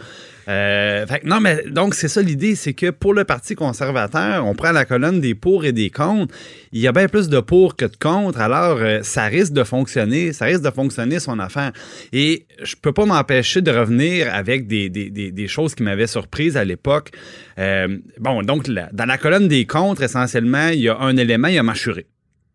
Euh, 0.48 1.06
fait 1.06 1.24
non, 1.24 1.40
mais 1.40 1.64
donc 1.68 1.94
c'est 1.94 2.08
ça 2.08 2.22
l'idée, 2.22 2.54
c'est 2.54 2.72
que 2.72 2.90
pour 2.90 3.14
le 3.14 3.24
Parti 3.24 3.54
conservateur, 3.56 4.46
on 4.46 4.54
prend 4.54 4.70
la 4.72 4.84
colonne 4.84 5.20
des 5.20 5.34
pour 5.34 5.64
et 5.64 5.72
des 5.72 5.90
contre. 5.90 6.32
Il 6.72 6.80
y 6.80 6.86
a 6.86 6.92
bien 6.92 7.08
plus 7.08 7.28
de 7.28 7.40
pour 7.40 7.74
que 7.76 7.84
de 7.86 7.96
contre, 7.96 8.40
alors 8.40 8.78
euh, 8.78 9.00
ça 9.02 9.24
risque 9.24 9.52
de 9.52 9.64
fonctionner, 9.64 10.32
ça 10.32 10.44
risque 10.44 10.62
de 10.62 10.70
fonctionner 10.70 11.18
son 11.18 11.38
affaire. 11.40 11.72
Et 12.12 12.46
je 12.62 12.76
peux 12.80 12.92
pas 12.92 13.06
m'empêcher 13.06 13.60
de 13.60 13.70
revenir 13.70 14.32
avec 14.32 14.66
des, 14.68 14.88
des- 14.88 15.10
des- 15.10 15.48
choses 15.48 15.74
qui 15.74 15.82
m'avaient 15.82 16.06
surprise 16.06 16.56
à 16.56 16.64
l'époque. 16.64 17.10
Euh, 17.58 17.98
bon, 18.18 18.42
donc 18.42 18.68
dans 18.68 19.04
la 19.06 19.18
colonne 19.18 19.48
des 19.48 19.64
contre, 19.66 20.02
essentiellement, 20.02 20.68
il 20.68 20.80
y 20.80 20.88
a 20.88 20.96
un 20.98 21.16
élément, 21.16 21.48
il 21.48 21.54
y 21.54 21.58
a 21.58 21.62
Machuré. 21.62 22.06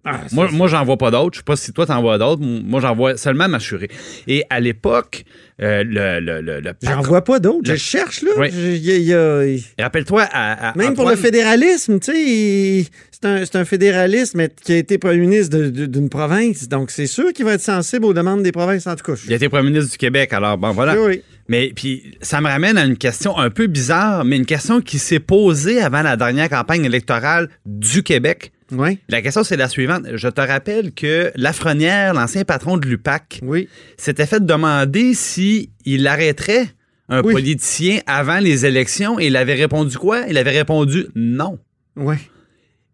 Ah, 0.03 0.21
Moi, 0.31 0.49
moi 0.51 0.67
j'en 0.67 0.83
vois 0.83 0.97
pas 0.97 1.11
d'autres. 1.11 1.35
Je 1.35 1.39
sais 1.39 1.43
pas 1.43 1.55
si 1.55 1.71
toi, 1.73 1.85
t'en 1.85 2.01
vois 2.01 2.17
d'autres. 2.17 2.41
Moi, 2.41 2.81
j'en 2.81 2.95
vois 2.95 3.17
seulement 3.17 3.47
Machuré. 3.47 3.89
Et 4.27 4.43
à 4.49 4.59
l'époque, 4.59 5.23
euh, 5.61 5.83
le, 5.85 6.19
le, 6.19 6.41
le, 6.41 6.59
le 6.59 6.71
J'en 6.81 7.01
vois 7.01 7.23
pas 7.23 7.39
d'autres. 7.39 7.71
Je 7.71 7.75
cherche, 7.75 8.23
là. 8.23 8.31
Oui. 8.37 9.63
A- 9.77 9.83
Rappelle-toi, 9.83 10.23
à, 10.31 10.69
à 10.71 10.77
Même 10.77 10.95
pour 10.95 11.07
le 11.09 11.15
fédéralisme, 11.15 11.99
tu 11.99 12.11
sais, 12.13 12.85
c'est 13.11 13.25
un, 13.55 13.61
un 13.61 13.65
fédéralisme 13.65 14.47
qui 14.63 14.73
a 14.73 14.77
été 14.77 14.97
premier 14.97 15.17
ministre 15.17 15.55
d'une 15.59 16.09
province. 16.09 16.67
Donc, 16.67 16.89
c'est 16.89 17.05
sûr 17.05 17.31
qu'il 17.33 17.45
va 17.45 17.53
être 17.53 17.61
sensible 17.61 18.05
aux 18.05 18.13
demandes 18.13 18.41
des 18.41 18.51
provinces, 18.51 18.87
en 18.87 18.95
tout 18.95 19.03
cas. 19.03 19.21
Il 19.27 19.33
a 19.33 19.35
été 19.35 19.49
premier 19.49 19.69
ministre 19.69 19.91
du 19.91 19.97
Québec, 19.99 20.33
alors 20.33 20.57
bon, 20.57 20.71
voilà. 20.71 20.95
Oui, 20.95 21.01
oui. 21.07 21.21
Mais 21.47 21.71
puis, 21.75 22.17
ça 22.21 22.39
me 22.41 22.47
ramène 22.47 22.77
à 22.77 22.85
une 22.85 22.97
question 22.97 23.37
un 23.37 23.49
peu 23.49 23.67
bizarre, 23.67 24.23
mais 24.25 24.37
une 24.37 24.45
question 24.45 24.79
qui 24.81 24.97
s'est 24.97 25.19
posée 25.19 25.79
avant 25.81 26.01
la 26.01 26.15
dernière 26.15 26.49
campagne 26.49 26.85
électorale 26.85 27.49
du 27.65 28.01
Québec. 28.03 28.51
Oui, 28.71 28.99
La 29.09 29.21
question, 29.21 29.43
c'est 29.43 29.57
la 29.57 29.67
suivante. 29.67 30.03
Je 30.13 30.27
te 30.27 30.39
rappelle 30.41 30.93
que 30.93 31.31
Lafrenière, 31.35 32.13
l'ancien 32.13 32.43
patron 32.45 32.77
de 32.77 32.87
l'UPAC, 32.87 33.39
oui. 33.43 33.67
s'était 33.97 34.25
fait 34.25 34.45
demander 34.45 35.13
si 35.13 35.71
il 35.85 36.07
arrêterait 36.07 36.67
un 37.09 37.21
Oui. 37.21 37.33
politicien 37.33 37.99
avant 38.07 38.39
les 38.39 38.65
élections 38.65 39.19
et 39.19 39.27
il 39.27 39.35
avait 39.35 39.55
répondu 39.55 39.97
quoi? 39.97 40.21
Il 40.29 40.37
avait 40.37 40.51
répondu 40.51 41.07
non. 41.15 41.59
Oui. 41.97 42.15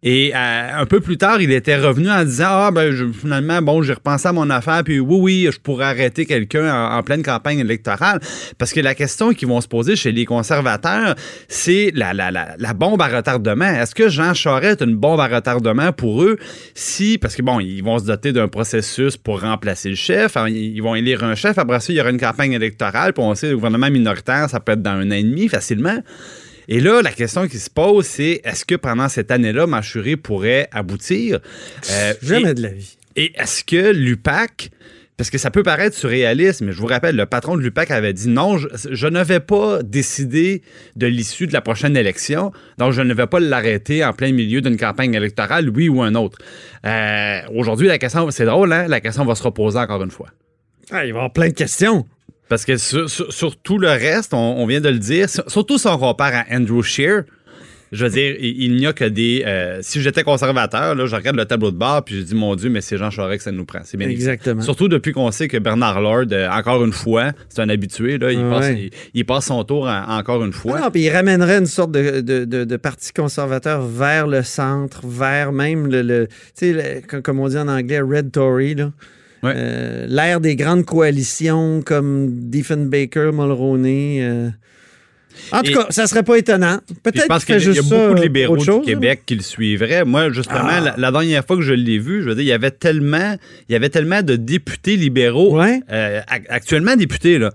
Et 0.03 0.31
euh, 0.35 0.81
un 0.81 0.85
peu 0.85 0.99
plus 0.99 1.17
tard, 1.17 1.41
il 1.41 1.51
était 1.51 1.75
revenu 1.75 2.09
en 2.09 2.23
disant 2.23 2.47
Ah, 2.49 2.71
ben, 2.71 3.11
finalement, 3.13 3.61
bon, 3.63 3.81
j'ai 3.81 3.93
repensé 3.93 4.27
à 4.27 4.31
mon 4.31 4.49
affaire, 4.51 4.83
puis 4.83 4.99
oui, 4.99 5.17
oui, 5.19 5.49
je 5.51 5.59
pourrais 5.59 5.85
arrêter 5.85 6.25
quelqu'un 6.25 6.91
en, 6.91 7.01
pleine 7.01 7.23
campagne 7.23 7.59
électorale. 7.59 8.19
Parce 8.59 8.73
que 8.73 8.79
la 8.79 8.93
question 8.93 9.33
qu'ils 9.33 9.47
vont 9.47 9.59
se 9.59 9.67
poser 9.67 9.95
chez 9.95 10.11
les 10.11 10.25
conservateurs, 10.25 11.15
c'est 11.47 11.91
la, 11.95 12.13
bombe 12.73 13.01
à 13.01 13.07
retardement. 13.07 13.65
Est-ce 13.65 13.95
que 13.95 14.07
Jean 14.07 14.35
Charest 14.35 14.81
est 14.81 14.85
une 14.85 14.95
bombe 14.95 15.19
à 15.19 15.27
retardement 15.27 15.91
pour 15.91 16.21
eux? 16.23 16.37
Si, 16.75 17.17
parce 17.17 17.35
que 17.35 17.41
bon, 17.41 17.59
ils 17.59 17.81
vont 17.81 17.97
se 17.97 18.05
doter 18.05 18.33
d'un 18.33 18.47
processus 18.47 19.17
pour 19.17 19.41
remplacer 19.41 19.89
le 19.89 19.95
chef, 19.95 20.37
hein, 20.37 20.47
ils 20.47 20.77
ils 20.77 20.83
vont 20.83 20.93
élire 20.93 21.23
un 21.23 21.33
chef, 21.33 21.57
après 21.57 21.79
ça, 21.79 21.91
il 21.91 21.95
y 21.95 22.01
aura 22.01 22.11
une 22.11 22.19
campagne 22.19 22.51
électorale, 22.51 23.13
puis 23.13 23.23
on 23.23 23.33
sait, 23.33 23.49
le 23.49 23.55
gouvernement 23.55 23.89
minoritaire, 23.89 24.47
ça 24.47 24.59
peut 24.59 24.73
être 24.73 24.83
dans 24.83 24.91
un 24.91 25.07
an 25.07 25.15
et 25.15 25.23
demi 25.23 25.47
facilement. 25.47 25.97
Et 26.67 26.79
là, 26.81 27.01
la 27.01 27.11
question 27.11 27.47
qui 27.47 27.59
se 27.59 27.69
pose, 27.69 28.05
c'est 28.05 28.41
est-ce 28.43 28.65
que 28.65 28.75
pendant 28.75 29.07
cette 29.09 29.31
année-là, 29.31 29.67
Machuré 29.67 30.17
pourrait 30.17 30.67
aboutir? 30.71 31.39
Euh, 31.91 32.13
Jamais 32.21 32.51
et- 32.51 32.53
de 32.53 32.61
la 32.61 32.69
vie. 32.69 32.97
et 33.15 33.31
est-ce 33.39 33.63
que 33.63 33.91
l'UPAC, 33.93 34.69
parce 35.15 35.29
que 35.29 35.37
ça 35.37 35.49
peut 35.49 35.63
paraître 35.63 35.95
surréaliste, 35.95 36.61
mais 36.61 36.73
je 36.73 36.79
vous 36.79 36.85
rappelle, 36.87 37.15
le 37.15 37.25
patron 37.25 37.55
de 37.55 37.61
l'UPAC 37.61 37.89
avait 37.91 38.11
dit 38.13 38.27
non, 38.27 38.57
je, 38.57 38.67
je 38.91 39.07
ne 39.07 39.23
vais 39.23 39.39
pas 39.39 39.81
décider 39.81 40.61
de 40.97 41.07
l'issue 41.07 41.47
de 41.47 41.53
la 41.53 41.61
prochaine 41.61 41.95
élection, 41.95 42.51
donc 42.77 42.91
je 42.91 43.01
ne 43.01 43.13
vais 43.13 43.27
pas 43.27 43.39
l'arrêter 43.39 44.03
en 44.03 44.11
plein 44.13 44.31
milieu 44.33 44.59
d'une 44.61 44.77
campagne 44.77 45.13
électorale, 45.13 45.69
oui 45.69 45.87
ou 45.89 46.01
un 46.01 46.15
autre. 46.15 46.37
Euh, 46.85 47.39
Aujourd'hui, 47.55 47.87
la 47.87 47.97
question, 47.97 48.29
c'est 48.29 48.45
drôle, 48.45 48.73
hein? 48.73 48.87
La 48.89 48.99
question 48.99 49.23
va 49.25 49.35
se 49.35 49.43
reposer 49.43 49.79
encore 49.79 50.03
une 50.03 50.11
fois. 50.11 50.27
Ah, 50.91 50.97
il 51.05 51.13
va 51.13 51.19
y 51.19 51.21
avoir 51.21 51.31
plein 51.33 51.47
de 51.47 51.53
questions. 51.53 52.05
Parce 52.49 52.63
que 52.65 52.77
sur, 52.77 53.09
sur- 53.09 53.31
sur 53.33 53.57
tout 53.57 53.77
le 53.77 53.89
reste, 53.89 54.33
on, 54.33 54.37
on 54.57 54.65
vient 54.65 54.81
de 54.81 54.89
le 54.89 54.99
dire, 54.99 55.29
sur- 55.29 55.49
surtout 55.49 55.77
si 55.77 55.87
on 55.87 55.97
compare 55.97 56.33
à 56.33 56.45
Andrew 56.55 56.81
Scheer, 56.81 57.23
je 57.93 58.03
veux 58.03 58.11
dire, 58.11 58.35
il, 58.41 58.75
n'y 58.75 58.85
a 58.85 58.91
que 58.91 59.05
des. 59.05 59.43
euh, 59.45 59.79
si 59.81 60.01
j'étais 60.01 60.23
conservateur, 60.23 60.93
là, 60.93 61.05
je 61.05 61.15
regarde 61.15 61.37
le 61.37 61.45
tableau 61.45 61.71
de 61.71 61.77
bord 61.77 62.03
puis 62.03 62.15
je 62.17 62.21
dis, 62.21 62.35
mon 62.35 62.53
Dieu, 62.55 62.69
mais 62.69 62.81
c'est 62.81 62.97
Jean 62.97 63.09
Charest 63.09 63.37
que 63.37 63.43
ça 63.45 63.51
nous 63.53 63.63
prend. 63.63 63.79
C'est 63.85 63.95
bien. 63.95 64.09
Exactement. 64.09 64.61
Surtout 64.61 64.89
depuis 64.89 65.13
qu'on 65.13 65.31
sait 65.31 65.47
que 65.47 65.55
Bernard 65.57 66.01
Lord, 66.01 66.25
euh, 66.33 66.49
encore 66.49 66.83
une 66.83 66.91
fois, 66.91 67.31
c'est 67.47 67.61
un 67.61 67.69
habitué, 67.69 68.17
là, 68.17 68.31
il, 68.33 68.39
Ouais. 68.39 68.49
passe, 68.49 68.69
il, 68.77 68.89
il 69.13 69.25
passe 69.25 69.45
son 69.45 69.63
tour 69.63 69.87
en- 69.87 70.17
encore 70.17 70.43
une 70.43 70.51
fois. 70.51 70.75
Ah 70.79 70.81
non, 70.85 70.91
puis 70.91 71.03
il 71.03 71.09
ramènerait 71.11 71.59
une 71.59 71.65
sorte 71.65 71.91
de, 71.93 72.19
de, 72.19 72.43
de- 72.43 72.65
de 72.65 72.75
parti 72.77 73.13
conservateur 73.13 73.81
vers 73.85 74.27
le 74.27 74.43
centre, 74.43 75.07
vers 75.07 75.53
même 75.53 75.87
le, 75.87 76.01
le- 76.01 76.27
tu 76.57 76.73
sais, 76.73 77.03
comme 77.23 77.39
on 77.39 77.47
dit 77.47 77.57
en 77.57 77.69
anglais, 77.69 78.01
Red 78.01 78.31
Tory, 78.33 78.75
là. 78.75 78.91
Ouais. 79.43 79.53
Euh, 79.55 80.05
L'ère 80.09 80.39
des 80.39 80.55
grandes 80.55 80.85
coalitions 80.85 81.81
comme 81.85 82.29
Diefenbaker, 82.49 83.31
Mulroney. 83.33 84.19
euh. 84.21 84.49
En 85.51 85.61
tout 85.61 85.69
Et- 85.69 85.73
cas, 85.75 85.85
ça 85.91 86.07
serait 86.07 86.23
pas 86.23 86.37
étonnant. 86.37 86.79
Peut-être 87.03 87.45
qu'il 87.45 87.55
y 87.75 87.77
a 87.77 87.81
beaucoup 87.83 88.15
de 88.15 88.21
libéraux 88.23 88.57
du 88.57 88.81
Québec 88.81 89.21
qui 89.27 89.35
le 89.35 89.43
suivraient. 89.43 90.03
Moi, 90.03 90.31
justement, 90.31 90.61
Ah. 90.63 90.81
la, 90.81 90.95
la 90.97 91.11
dernière 91.11 91.45
fois 91.45 91.55
que 91.57 91.61
je 91.61 91.73
l'ai 91.73 91.99
vu, 91.99 92.23
je 92.23 92.29
veux 92.29 92.33
dire, 92.35 92.43
il 92.43 92.47
y 92.47 92.51
avait 92.53 92.71
tellement, 92.71 93.35
il 93.69 93.73
y 93.73 93.75
avait 93.75 93.89
tellement 93.89 94.23
de 94.23 94.35
députés 94.35 94.95
libéraux, 94.95 95.55
Ouais. 95.59 95.81
euh, 95.91 96.21
ac- 96.21 96.45
actuellement 96.49 96.95
députés, 96.95 97.37
là, 97.37 97.51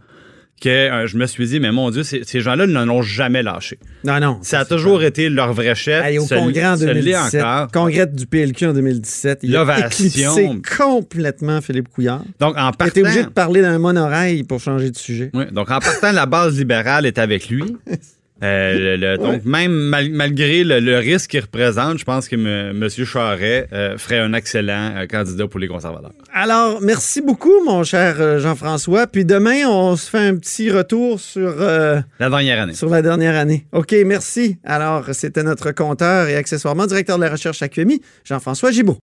que 0.62 0.69
euh, 0.69 1.07
je 1.07 1.16
me 1.16 1.26
suis 1.26 1.47
dit, 1.47 1.61
mais 1.61 1.73
mon 1.73 1.90
Dieu, 1.90 2.04
ces, 2.04 2.40
gens-là 2.40 2.66
ne 2.66 2.85
l'ont 2.85 3.02
jamais 3.02 3.42
lâché. 3.42 3.78
Non, 4.04 4.21
non. 4.21 4.38
Ça 4.42 4.61
a 4.61 4.64
toujours 4.64 5.02
été 5.02 5.28
leur 5.28 5.52
vrai 5.52 5.75
chef. 5.75 6.04
Allez, 6.04 6.19
au 6.19 6.26
congrès 6.26 6.66
en 6.66 6.76
ce 6.76 6.85
l'est 6.85 6.95
2017. 6.95 7.42
encore. 7.42 7.69
Congrès 7.73 8.07
du 8.07 8.26
PLQ 8.26 8.66
en 8.66 8.73
2017. 8.73 9.40
Il 9.42 9.57
a 9.57 9.87
éclipsé 9.87 10.50
complètement 10.76 11.61
Philippe 11.61 11.88
Couillard. 11.88 12.23
Donc, 12.38 12.57
en 12.57 12.71
Il 12.71 12.76
partant, 12.76 12.87
était 12.87 13.02
obligé 13.02 13.25
de 13.25 13.28
parler 13.28 13.61
d'un 13.61 13.78
monorail 13.78 14.45
pour 14.45 14.61
changer 14.61 14.90
de 14.90 14.97
sujet. 14.97 15.31
Oui, 15.35 15.45
donc 15.50 15.71
en 15.71 15.81
partant, 15.81 16.12
la 16.12 16.26
base 16.26 16.57
libérale 16.57 17.07
est 17.07 17.19
avec 17.19 17.49
lui. 17.49 17.76
Euh, 18.43 18.97
le- 18.97 18.97
le- 18.97 19.19
donc, 19.19 19.45
même 19.45 19.71
mal- 19.73 20.11
malgré 20.11 20.65
le, 20.65 20.81
le 20.81 20.99
risque 20.99 21.31
qu'il 21.31 21.41
représente, 21.41 21.99
je 21.99 22.05
pense 22.05 22.29
que 22.29 22.35
M. 22.35 22.89
Charret 23.05 23.69
euh, 23.73 23.97
ferait 23.99 24.19
un 24.19 24.33
excellent 24.33 24.95
euh, 24.97 25.07
candidat 25.07 25.47
pour 25.47 25.61
les 25.61 25.69
conservateurs. 25.69 26.11
Alors, 26.33 26.81
merci 26.81 27.21
beaucoup, 27.23 27.63
mon 27.65 27.85
cher 27.85 28.41
Jean-François. 28.41 29.07
Puis 29.07 29.25
demain, 29.25 29.67
on 29.69 29.95
se 29.97 30.11
fait 30.11 30.19
un 30.27 30.37
petit 30.37 30.71
retour 30.71 31.21
sur, 31.21 31.55
euh, 31.61 32.01
La 32.19 32.29
dernière 32.31 32.61
année. 32.63 32.75
sur 32.75 32.89
la 32.89 33.01
dernière 33.03 33.37
année. 33.37 33.67
OK, 33.73 33.95
merci. 34.05 34.57
Alors, 34.65 35.05
c'était 35.13 35.43
notre 35.45 35.71
compteur 35.73 36.27
et 36.29 36.37
accessoirement 36.37 36.87
directeur 36.87 37.19
de 37.19 37.25
la 37.25 37.31
recherche 37.31 37.63
à 37.63 37.69
QMI, 37.69 38.01
Jean-François 38.25 38.71
Gibault. 38.73 38.99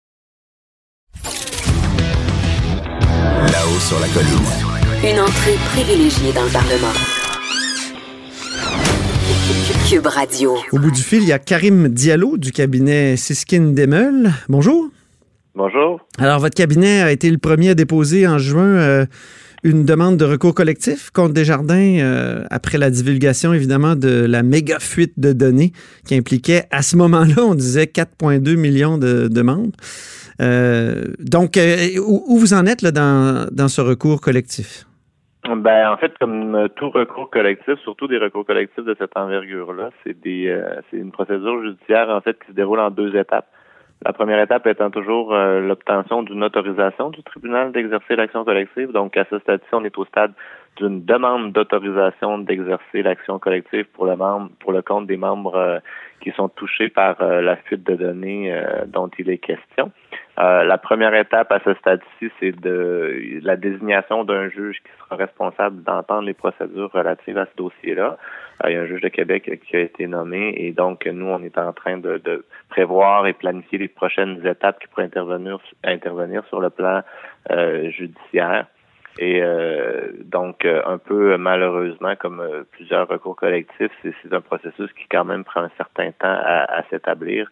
Là-haut 3.52 3.80
sur 3.80 3.98
la 4.00 4.08
colline. 4.08 5.10
Une 5.12 5.20
entrée 5.20 5.56
privilégiée 5.74 6.32
dans 6.32 6.44
le 6.44 6.50
Parlement. 6.50 6.92
Cube 9.94 10.06
Radio. 10.08 10.56
Au 10.72 10.78
bout 10.80 10.90
du 10.90 11.00
fil, 11.00 11.22
il 11.22 11.28
y 11.28 11.32
a 11.32 11.38
Karim 11.38 11.88
Diallo 11.88 12.36
du 12.36 12.50
cabinet 12.50 13.16
Siskin 13.16 13.70
Demel. 13.76 14.32
Bonjour. 14.48 14.88
Bonjour. 15.54 16.00
Alors, 16.18 16.40
votre 16.40 16.56
cabinet 16.56 17.00
a 17.00 17.12
été 17.12 17.30
le 17.30 17.38
premier 17.38 17.70
à 17.70 17.74
déposer 17.76 18.26
en 18.26 18.38
juin 18.38 18.64
euh, 18.64 19.06
une 19.62 19.84
demande 19.84 20.16
de 20.16 20.24
recours 20.24 20.52
collectif 20.52 21.10
contre 21.12 21.32
Desjardins 21.32 22.00
euh, 22.00 22.44
après 22.50 22.76
la 22.76 22.90
divulgation, 22.90 23.54
évidemment, 23.54 23.94
de 23.94 24.24
la 24.24 24.42
méga 24.42 24.80
fuite 24.80 25.12
de 25.16 25.32
données 25.32 25.72
qui 26.04 26.16
impliquait, 26.16 26.64
à 26.72 26.82
ce 26.82 26.96
moment-là, 26.96 27.36
on 27.44 27.54
disait 27.54 27.84
4,2 27.84 28.56
millions 28.56 28.98
de, 28.98 29.28
de 29.28 29.42
membres. 29.42 29.76
Euh, 30.42 31.04
donc, 31.20 31.56
euh, 31.56 32.00
où, 32.04 32.24
où 32.26 32.38
vous 32.38 32.52
en 32.52 32.66
êtes 32.66 32.82
là, 32.82 32.90
dans, 32.90 33.46
dans 33.52 33.68
ce 33.68 33.80
recours 33.80 34.20
collectif? 34.20 34.86
Ben, 35.46 35.90
en 35.90 35.96
fait, 35.98 36.16
comme 36.18 36.54
euh, 36.54 36.68
tout 36.68 36.88
recours 36.88 37.28
collectif, 37.28 37.78
surtout 37.80 38.08
des 38.08 38.16
recours 38.16 38.46
collectifs 38.46 38.84
de 38.84 38.96
cette 38.98 39.14
envergure-là, 39.14 39.90
c'est 40.02 40.18
des, 40.18 40.48
euh, 40.48 40.80
c'est 40.90 40.96
une 40.96 41.12
procédure 41.12 41.62
judiciaire 41.62 42.08
en 42.08 42.22
fait 42.22 42.38
qui 42.40 42.48
se 42.48 42.52
déroule 42.52 42.80
en 42.80 42.90
deux 42.90 43.14
étapes. 43.14 43.46
La 44.04 44.12
première 44.12 44.40
étape 44.40 44.66
étant 44.66 44.90
toujours 44.90 45.34
euh, 45.34 45.60
l'obtention 45.60 46.22
d'une 46.22 46.42
autorisation 46.44 47.10
du 47.10 47.22
tribunal 47.22 47.72
d'exercer 47.72 48.16
l'action 48.16 48.44
collective. 48.44 48.90
Donc, 48.92 49.16
à 49.16 49.24
ce 49.30 49.38
stade-ci, 49.38 49.68
on 49.72 49.84
est 49.84 49.96
au 49.96 50.04
stade 50.04 50.32
d'une 50.76 51.04
demande 51.04 51.52
d'autorisation 51.52 52.38
d'exercer 52.38 53.02
l'action 53.02 53.38
collective 53.38 53.86
pour 53.92 54.06
le 54.06 54.16
membre, 54.16 54.50
pour 54.60 54.72
le 54.72 54.82
compte 54.82 55.06
des 55.06 55.16
membres 55.16 55.54
euh, 55.54 55.78
qui 56.20 56.32
sont 56.32 56.48
touchés 56.48 56.88
par 56.88 57.20
euh, 57.20 57.40
la 57.40 57.56
fuite 57.56 57.84
de 57.84 57.94
données 57.94 58.52
euh, 58.52 58.84
dont 58.86 59.10
il 59.18 59.30
est 59.30 59.38
question. 59.38 59.92
Euh, 60.38 60.64
la 60.64 60.78
première 60.78 61.14
étape 61.14 61.52
à 61.52 61.60
ce 61.64 61.74
stade-ci, 61.74 62.30
c'est 62.40 62.50
de 62.60 63.38
la 63.42 63.56
désignation 63.56 64.24
d'un 64.24 64.48
juge 64.48 64.78
qui 64.82 64.90
sera 64.98 65.16
responsable 65.16 65.82
d'entendre 65.84 66.22
les 66.22 66.34
procédures 66.34 66.90
relatives 66.92 67.38
à 67.38 67.46
ce 67.46 67.56
dossier-là. 67.56 68.18
Euh, 68.64 68.70
il 68.70 68.74
y 68.74 68.76
a 68.76 68.82
un 68.82 68.86
juge 68.86 69.00
de 69.00 69.08
Québec 69.08 69.60
qui 69.64 69.76
a 69.76 69.80
été 69.80 70.08
nommé 70.08 70.54
et 70.56 70.72
donc 70.72 71.06
nous, 71.06 71.26
on 71.26 71.40
est 71.44 71.56
en 71.56 71.72
train 71.72 71.98
de, 71.98 72.44
prévoir 72.68 73.28
et 73.28 73.32
planifier 73.32 73.78
les 73.78 73.88
prochaines 73.88 74.44
étapes 74.44 74.80
qui 74.80 74.88
pourraient 74.88 75.04
intervenir, 75.04 76.44
sur 76.48 76.60
le 76.60 76.70
plan 76.70 77.02
euh, 77.50 77.90
judiciaire. 77.90 78.66
Et 79.20 79.40
euh, 79.40 80.10
donc, 80.24 80.64
euh, 80.64 80.82
un 80.84 80.98
peu 80.98 81.36
malheureusement, 81.36 82.16
comme 82.16 82.42
plusieurs 82.72 83.06
recours 83.06 83.36
collectifs, 83.36 83.92
c'est 84.02 84.32
un 84.32 84.40
processus 84.40 84.92
qui 84.94 85.06
quand 85.08 85.24
même 85.24 85.44
prend 85.44 85.60
un 85.60 85.70
certain 85.76 86.10
temps 86.10 86.36
à 86.42 86.82
s'établir. 86.90 87.48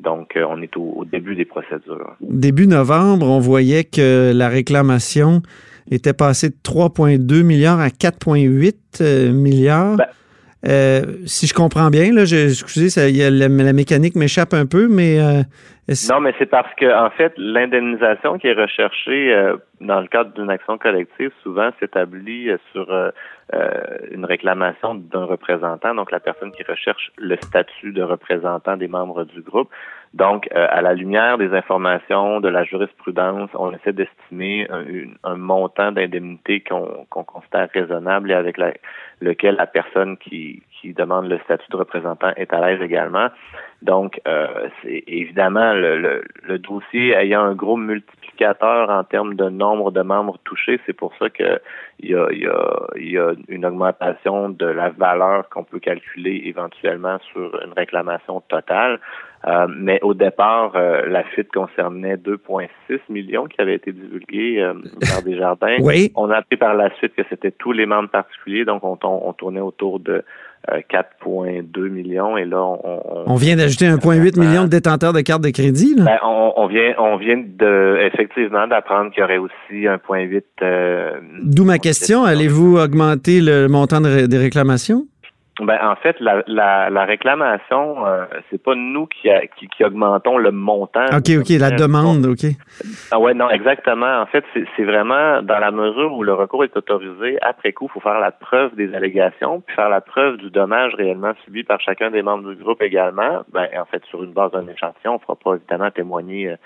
Donc, 0.00 0.36
euh, 0.36 0.44
on 0.48 0.60
est 0.62 0.76
au, 0.76 0.92
au 0.96 1.04
début 1.04 1.36
des 1.36 1.44
procédures. 1.44 2.16
Début 2.20 2.66
novembre, 2.66 3.26
on 3.26 3.38
voyait 3.38 3.84
que 3.84 4.32
la 4.34 4.48
réclamation 4.48 5.42
était 5.90 6.12
passée 6.12 6.50
de 6.50 6.56
3,2 6.64 7.42
milliards 7.42 7.80
à 7.80 7.88
4,8 7.88 8.74
euh, 9.00 9.32
milliards. 9.32 9.96
Ben- 9.96 10.06
Euh, 10.66 11.02
si 11.26 11.46
je 11.46 11.54
comprends 11.54 11.90
bien, 11.90 12.12
là, 12.12 12.24
je, 12.24 12.48
excusez, 12.48 12.88
ça, 12.88 13.08
y 13.08 13.22
a 13.22 13.30
la, 13.30 13.48
mécanique 13.72 14.14
m'échappe 14.14 14.54
un 14.54 14.66
peu, 14.66 14.88
mais 14.88 15.18
euh, 15.20 15.42
Non, 16.08 16.20
mais 16.20 16.34
c'est 16.38 16.46
parce 16.46 16.72
que 16.76 16.86
en 16.86 17.10
fait, 17.10 17.34
l'indemnisation 17.36 18.38
qui 18.38 18.46
est 18.46 18.54
recherchée 18.54 19.34
euh, 19.34 19.56
dans 19.80 20.00
le 20.00 20.06
cadre 20.06 20.32
d'une 20.32 20.50
action 20.50 20.78
collective 20.78 21.30
souvent 21.42 21.70
s'établit 21.80 22.48
euh, 22.48 22.56
sur 22.72 22.90
euh, 22.90 23.10
une 24.10 24.24
réclamation 24.24 24.94
d'un 24.94 25.24
représentant, 25.24 25.94
donc 25.94 26.10
la 26.10 26.20
personne 26.20 26.50
qui 26.52 26.62
recherche 26.62 27.12
le 27.18 27.36
statut 27.36 27.92
de 27.92 28.02
représentant 28.02 28.76
des 28.78 28.88
membres 28.88 29.24
du 29.24 29.42
groupe. 29.42 29.68
Donc, 30.14 30.48
euh, 30.54 30.66
à 30.70 30.80
la 30.80 30.94
lumière 30.94 31.38
des 31.38 31.52
informations 31.52 32.38
de 32.40 32.48
la 32.48 32.62
jurisprudence, 32.62 33.50
on 33.54 33.72
essaie 33.72 33.92
d'estimer 33.92 34.68
un, 35.24 35.36
montant 35.36 35.90
d'indemnité 35.90 36.60
qu'on 36.60 37.04
qu'on 37.10 37.24
considère 37.24 37.68
raisonnable 37.74 38.30
et 38.30 38.34
avec 38.34 38.56
la- 38.56 38.74
lequel 39.20 39.56
la 39.56 39.66
personne 39.66 40.16
qui, 40.18 40.62
qui 40.84 40.92
demande 40.92 41.28
le 41.28 41.38
statut 41.44 41.66
de 41.70 41.76
représentant 41.76 42.30
est 42.36 42.52
à 42.52 42.60
l'aise 42.60 42.82
également. 42.82 43.28
Donc, 43.80 44.20
euh, 44.28 44.68
c'est 44.82 45.02
évidemment 45.06 45.72
le, 45.72 45.98
le, 45.98 46.24
le 46.42 46.58
dossier 46.58 47.14
ayant 47.14 47.42
un 47.42 47.54
gros 47.54 47.76
multiplicateur 47.76 48.90
en 48.90 49.02
termes 49.04 49.34
de 49.34 49.48
nombre 49.48 49.90
de 49.92 50.02
membres 50.02 50.38
touchés, 50.44 50.78
c'est 50.84 50.92
pour 50.92 51.12
ça 51.18 51.30
que 51.30 51.60
il 52.00 52.10
y 52.10 52.14
a, 52.14 52.26
y, 52.32 52.46
a, 52.46 52.86
y 52.96 53.18
a 53.18 53.32
une 53.48 53.64
augmentation 53.64 54.50
de 54.50 54.66
la 54.66 54.90
valeur 54.90 55.48
qu'on 55.48 55.64
peut 55.64 55.78
calculer 55.78 56.42
éventuellement 56.46 57.18
sur 57.32 57.58
une 57.64 57.72
réclamation 57.72 58.40
totale. 58.48 59.00
Euh, 59.46 59.66
mais 59.68 60.00
au 60.02 60.14
départ, 60.14 60.72
euh, 60.74 61.06
la 61.06 61.22
fuite 61.22 61.50
concernait 61.52 62.16
2,6 62.16 63.00
millions 63.10 63.44
qui 63.44 63.60
avaient 63.60 63.74
été 63.74 63.92
divulgués 63.92 64.60
euh, 64.60 64.72
par 65.00 65.22
Desjardins. 65.24 65.76
Oui. 65.80 66.10
On 66.16 66.30
a 66.30 66.36
appris 66.38 66.56
par 66.56 66.74
la 66.74 66.94
suite 66.96 67.14
que 67.14 67.22
c'était 67.28 67.50
tous 67.50 67.72
les 67.72 67.84
membres 67.84 68.08
particuliers, 68.08 68.64
donc 68.64 68.82
on, 68.84 68.98
on 69.02 69.32
tournait 69.34 69.60
autour 69.60 70.00
de 70.00 70.24
4,2 70.68 71.88
millions 71.88 72.36
et 72.36 72.44
là 72.44 72.62
on, 72.62 72.80
on, 72.84 73.24
on 73.26 73.34
vient 73.36 73.56
d'ajouter 73.56 73.86
1,8 73.86 74.38
million 74.38 74.62
de 74.64 74.68
détenteurs 74.68 75.12
de 75.12 75.20
cartes 75.20 75.42
de 75.42 75.50
crédit. 75.50 75.94
Là. 75.94 76.04
ben, 76.04 76.18
on, 76.24 76.52
on 76.56 76.66
vient 76.66 76.94
on 76.98 77.16
vient 77.16 77.36
de 77.36 77.98
effectivement 78.00 78.66
d'apprendre 78.66 79.10
qu'il 79.10 79.20
y 79.20 79.24
aurait 79.24 79.38
aussi 79.38 79.52
1,8 79.70 80.42
euh, 80.62 81.20
D'où 81.42 81.64
ma 81.64 81.78
question, 81.78 82.24
allez-vous 82.24 82.78
augmenter 82.78 83.40
le 83.40 83.68
montant 83.68 84.00
de 84.00 84.26
des 84.26 84.38
réclamations? 84.38 85.06
Ben, 85.60 85.78
en 85.82 85.94
fait, 85.94 86.16
la, 86.18 86.42
la, 86.48 86.90
la 86.90 87.04
réclamation, 87.04 88.04
euh, 88.06 88.24
c'est 88.50 88.60
pas 88.60 88.74
nous 88.74 89.06
qui, 89.06 89.30
a- 89.30 89.46
qui, 89.46 89.68
qui 89.68 89.84
augmentons 89.84 90.36
le 90.36 90.50
montant. 90.50 91.04
OK, 91.16 91.30
OK, 91.38 91.48
la 91.60 91.70
demande, 91.70 92.26
OK. 92.26 92.44
Ah 93.12 93.20
ouais, 93.20 93.34
non, 93.34 93.48
exactement. 93.50 94.20
En 94.20 94.26
fait, 94.26 94.44
c'est 94.76 94.82
vraiment 94.84 95.42
dans 95.42 95.58
la 95.60 95.70
mesure 95.70 96.12
où 96.12 96.24
le 96.24 96.34
recours 96.34 96.64
est 96.64 96.76
autorisé, 96.76 97.38
après 97.40 97.72
coup, 97.72 97.86
il 97.88 97.92
faut 97.92 98.00
faire 98.00 98.18
la 98.18 98.32
preuve 98.32 98.74
des 98.74 98.92
allégations, 98.96 99.60
puis 99.60 99.76
faire 99.76 99.88
la 99.90 100.00
preuve 100.00 100.38
du 100.38 100.50
dommage 100.50 100.92
réellement 100.96 101.32
subi 101.44 101.62
par 101.62 101.80
chacun 101.80 102.10
des 102.10 102.22
membres 102.22 102.50
du 102.52 102.56
groupe 102.60 102.82
également. 102.82 103.42
Ben, 103.52 103.68
en 103.80 103.84
fait, 103.84 104.02
sur 104.06 104.24
une 104.24 104.32
base 104.32 104.50
d'un 104.50 104.66
échantillon, 104.66 105.14
on 105.14 105.18
fera 105.20 105.36
pas 105.36 105.54
évidemment 105.54 105.90
témoigner 105.92 106.50
euh, 106.50 106.56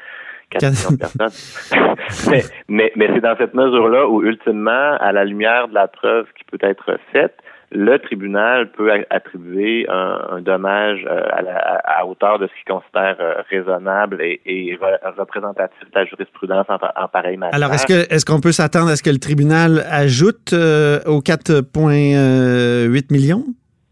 4 0.50 0.60
Quatre- 0.62 0.72
millions 0.72 0.92
de 0.92 0.98
personnes. 0.98 1.96
mais 2.30 2.42
mais, 2.68 2.92
mais 2.96 3.10
c'est 3.12 3.20
dans 3.20 3.36
cette 3.36 3.52
mesure-là 3.52 4.06
où, 4.08 4.22
ultimement, 4.22 4.96
à 4.98 5.12
la 5.12 5.26
lumière 5.26 5.68
de 5.68 5.74
la 5.74 5.88
preuve 5.88 6.24
qui 6.38 6.44
peut 6.44 6.66
être 6.66 6.98
faite, 7.12 7.36
le 7.70 7.98
tribunal 7.98 8.70
peut 8.72 8.90
attribuer 9.10 9.86
un, 9.90 10.18
un 10.30 10.40
dommage 10.40 11.04
euh, 11.06 11.20
à, 11.30 11.42
la, 11.42 11.56
à- 11.84 12.06
hauteur 12.06 12.38
de 12.38 12.46
ce 12.46 12.52
qu'il 12.54 12.72
considère 12.74 13.16
euh, 13.20 13.34
raisonnable 13.50 14.22
et, 14.22 14.40
et 14.46 14.74
re- 14.76 14.98
représentatif 15.18 15.78
de 15.80 15.98
la 15.98 16.04
jurisprudence 16.06 16.64
en, 16.68 16.76
en 16.76 17.08
pareille 17.08 17.36
matière. 17.36 17.54
Alors, 17.54 17.74
est-ce 17.74 17.86
que 17.86 18.12
est-ce 18.14 18.24
qu'on 18.24 18.40
peut 18.40 18.52
s'attendre 18.52 18.88
à 18.90 18.96
ce 18.96 19.02
que 19.02 19.10
le 19.10 19.18
tribunal 19.18 19.84
ajoute 19.90 20.52
euh, 20.54 21.00
aux 21.06 21.20
4,8 21.20 23.12
millions? 23.12 23.44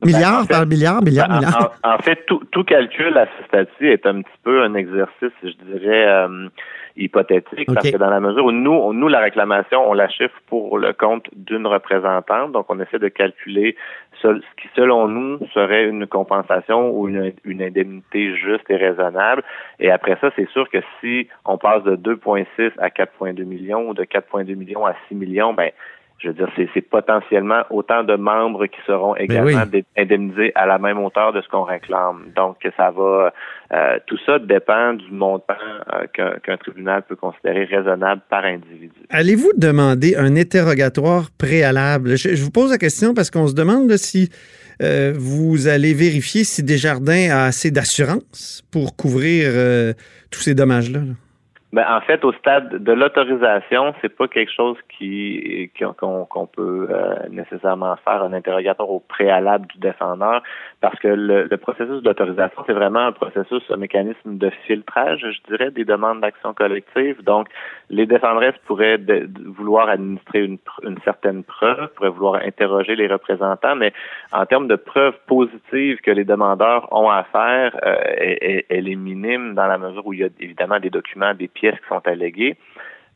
Milliards 0.05 0.21
Ben, 0.33 0.39
en 0.39 0.43
fait- 0.43 0.53
par 0.55 0.67
milliard, 0.67 1.03
milliard, 1.03 1.29
Ben, 1.29 1.91
en 1.91 1.99
fait, 1.99 2.19
tout, 2.27 2.43
tout 2.53 2.65
calcul 2.65 3.17
à 3.17 3.27
ce 3.39 3.45
stade-ci 3.49 3.87
est 3.87 4.07
un 4.07 4.21
petit 4.23 4.39
peu 4.45 4.63
un 4.63 4.75
exercice, 4.75 5.33
je 5.43 5.65
dirais, 5.73 6.07
hypothétique, 6.97 7.73
parce 7.73 7.91
que 7.91 7.97
dans 7.97 8.11
la 8.11 8.21
mesure 8.21 8.45
où 8.45 8.53
nous, 8.53 8.93
nous, 8.93 9.09
la 9.09 9.21
réclamation, 9.21 9.89
on 9.89 9.95
la 9.95 10.09
chiffre 10.09 10.39
pour 10.47 10.79
le 10.79 10.93
compte 10.93 11.29
d'une 11.35 11.67
représentante, 11.67 12.53
donc 12.53 12.67
on 12.69 12.81
essaie 12.81 12.99
de 12.99 13.09
calculer 13.09 13.77
ce, 14.23 14.29
ce 14.29 14.63
qui, 14.63 14.69
selon 14.75 15.09
nous, 15.09 15.39
serait 15.53 15.87
une 15.87 16.07
compensation 16.07 16.91
ou 16.91 17.09
une, 17.09 17.33
une 17.45 17.63
indemnité 17.63 18.35
juste 18.37 18.69
et 18.71 18.77
raisonnable. 18.77 19.43
Et 19.79 19.91
après 19.91 20.17
ça, 20.21 20.31
c'est 20.37 20.49
sûr 20.51 20.69
que 20.71 20.79
si 21.01 21.29
on 21.45 21.59
passe 21.59 21.83
de 21.85 21.97
2,6 21.97 22.73
à 22.79 22.89
4,2 22.89 23.45
millions 23.45 23.89
ou 23.89 23.95
de 23.95 24.05
4,2 24.05 24.55
millions 24.55 24.87
à 24.87 24.95
6 25.09 25.15
millions, 25.15 25.53
ben 25.53 25.71
je 26.19 26.29
veux 26.29 26.35
dire, 26.35 26.49
c'est 26.73 26.81
potentiellement 26.81 27.63
autant 27.69 28.03
de 28.03 28.15
membres 28.15 28.67
qui 28.67 28.79
seront 28.87 29.15
Ben 29.15 29.25
également 29.25 29.65
indemnisés 29.97 30.51
à 30.55 30.65
la 30.65 30.79
même 30.79 30.99
hauteur 30.99 31.33
de 31.35 31.43
ce 31.43 31.49
qu'on 31.49 31.65
réclame. 31.65 32.33
Donc, 32.35 32.57
ça 32.77 32.91
va. 32.91 33.33
Euh, 33.73 33.99
tout 34.07 34.17
ça 34.25 34.39
dépend 34.39 34.95
du 34.95 35.11
montant 35.11 35.55
euh, 35.93 36.39
qu'un 36.43 36.57
tribunal 36.57 37.03
peut 37.03 37.17
considérer 37.17 37.65
raisonnable 37.65 38.23
par 38.31 38.45
individu. 38.45 38.95
Allez-vous 39.11 39.53
demander 39.57 40.17
un 40.17 40.37
interrogatoire 40.37 41.29
préalable? 41.37 42.17
Je, 42.17 42.43
vous 42.43 42.51
pose 42.51 42.71
la 42.71 42.79
question 42.79 43.13
parce 43.13 43.31
qu'on 43.31 43.49
se 43.49 43.55
demande 43.55 43.95
si 43.97 44.31
euh, 44.83 45.13
vous 45.17 45.69
allez 45.69 45.93
vérifier 45.93 46.45
si 46.45 46.63
Desjardins 46.63 47.31
a 47.31 47.45
assez 47.47 47.71
d'assurance 47.71 48.63
pour 48.73 48.97
couvrir 48.97 49.51
tous 50.31 50.41
ces 50.41 50.55
dommages-là. 50.55 51.01
là 51.01 51.26
ben, 51.73 51.85
en 51.89 52.01
fait, 52.01 52.25
au 52.25 52.33
stade 52.33 52.85
de 52.85 52.93
l'autorisation, 52.93 53.93
c'est 54.01 54.17
pas 54.17 54.29
quelque 54.29 54.53
chose 54.53 54.77
qui 54.89 55.71
qu'on 55.99 56.47
peut 56.47 56.87
euh, 56.89 57.17
nécessairement 57.29 57.97
faire 58.05 58.23
un 58.23 58.33
interrogatoire 58.33 58.89
au 58.89 59.01
préalable 59.01 59.67
du 59.67 59.79
défendeur, 59.79 60.43
parce 60.81 60.97
que 61.01 61.09
le, 61.09 61.57
processus 61.57 62.03
d'autorisation, 62.03 62.63
c'est 62.67 62.73
vraiment 62.73 63.01
un 63.01 63.13
processus, 63.13 63.63
un 63.71 63.79
mécanisme 63.79 64.39
de 64.39 64.51
filtrage, 64.67 65.21
je 65.21 65.51
dirais, 65.51 65.73
des 65.73 65.85
demandes 65.85 66.21
d'action 66.21 66.55
collective. 66.55 67.23
Donc, 67.25 67.49
les 67.91 68.07
défendresses 68.07 68.55
pourraient 68.67 69.01
vouloir 69.45 69.89
administrer 69.89 70.45
une, 70.45 70.59
une, 70.85 70.99
certaine 71.05 71.43
preuve, 71.43 71.89
pourraient 71.97 72.11
vouloir 72.11 72.43
interroger 72.45 72.95
les 72.95 73.09
représentants, 73.09 73.75
mais 73.75 73.93
en 74.33 74.47
termes 74.47 74.69
de 74.69 74.77
preuves 74.77 75.19
positives 75.27 76.01
que 76.01 76.13
les 76.13 76.25
demandeurs 76.25 76.89
ont 76.93 77.11
à 77.11 77.25
faire, 77.25 77.77
euh, 77.85 77.97
elle, 78.19 78.63
elle 78.69 78.89
est 78.89 78.95
minime 78.95 79.55
dans 79.55 79.67
la 79.67 79.79
mesure 79.79 80.07
où 80.07 80.13
il 80.13 80.21
y 80.21 80.25
a 80.25 80.29
évidemment 80.39 80.79
des 80.79 80.91
documents, 80.91 81.35
des 81.35 81.49
pièces 81.59 81.79
qui 81.81 81.89
sont 81.89 82.03
alléguées, 82.05 82.57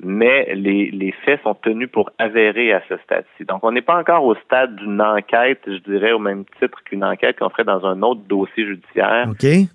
mais 0.02 0.54
les, 0.54 0.90
les 0.90 1.12
faits 1.24 1.40
sont 1.42 1.54
tenus 1.54 1.88
pour 1.92 2.10
avérés 2.18 2.72
à 2.72 2.82
ce 2.88 2.96
stade-ci. 3.04 3.44
Donc, 3.44 3.62
on 3.62 3.72
n'est 3.72 3.82
pas 3.82 3.98
encore 3.98 4.24
au 4.24 4.34
stade 4.34 4.76
d'une 4.76 5.00
enquête, 5.00 5.60
je 5.66 5.78
dirais, 5.90 6.12
au 6.12 6.18
même 6.18 6.44
titre 6.58 6.78
qu'une 6.84 7.04
enquête 7.04 7.38
qu'on 7.38 7.50
ferait 7.50 7.64
dans 7.64 7.84
un 7.84 8.00
autre 8.02 8.22
dossier 8.26 8.66
judiciaire 8.66 9.28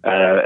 euh, 0.08 0.42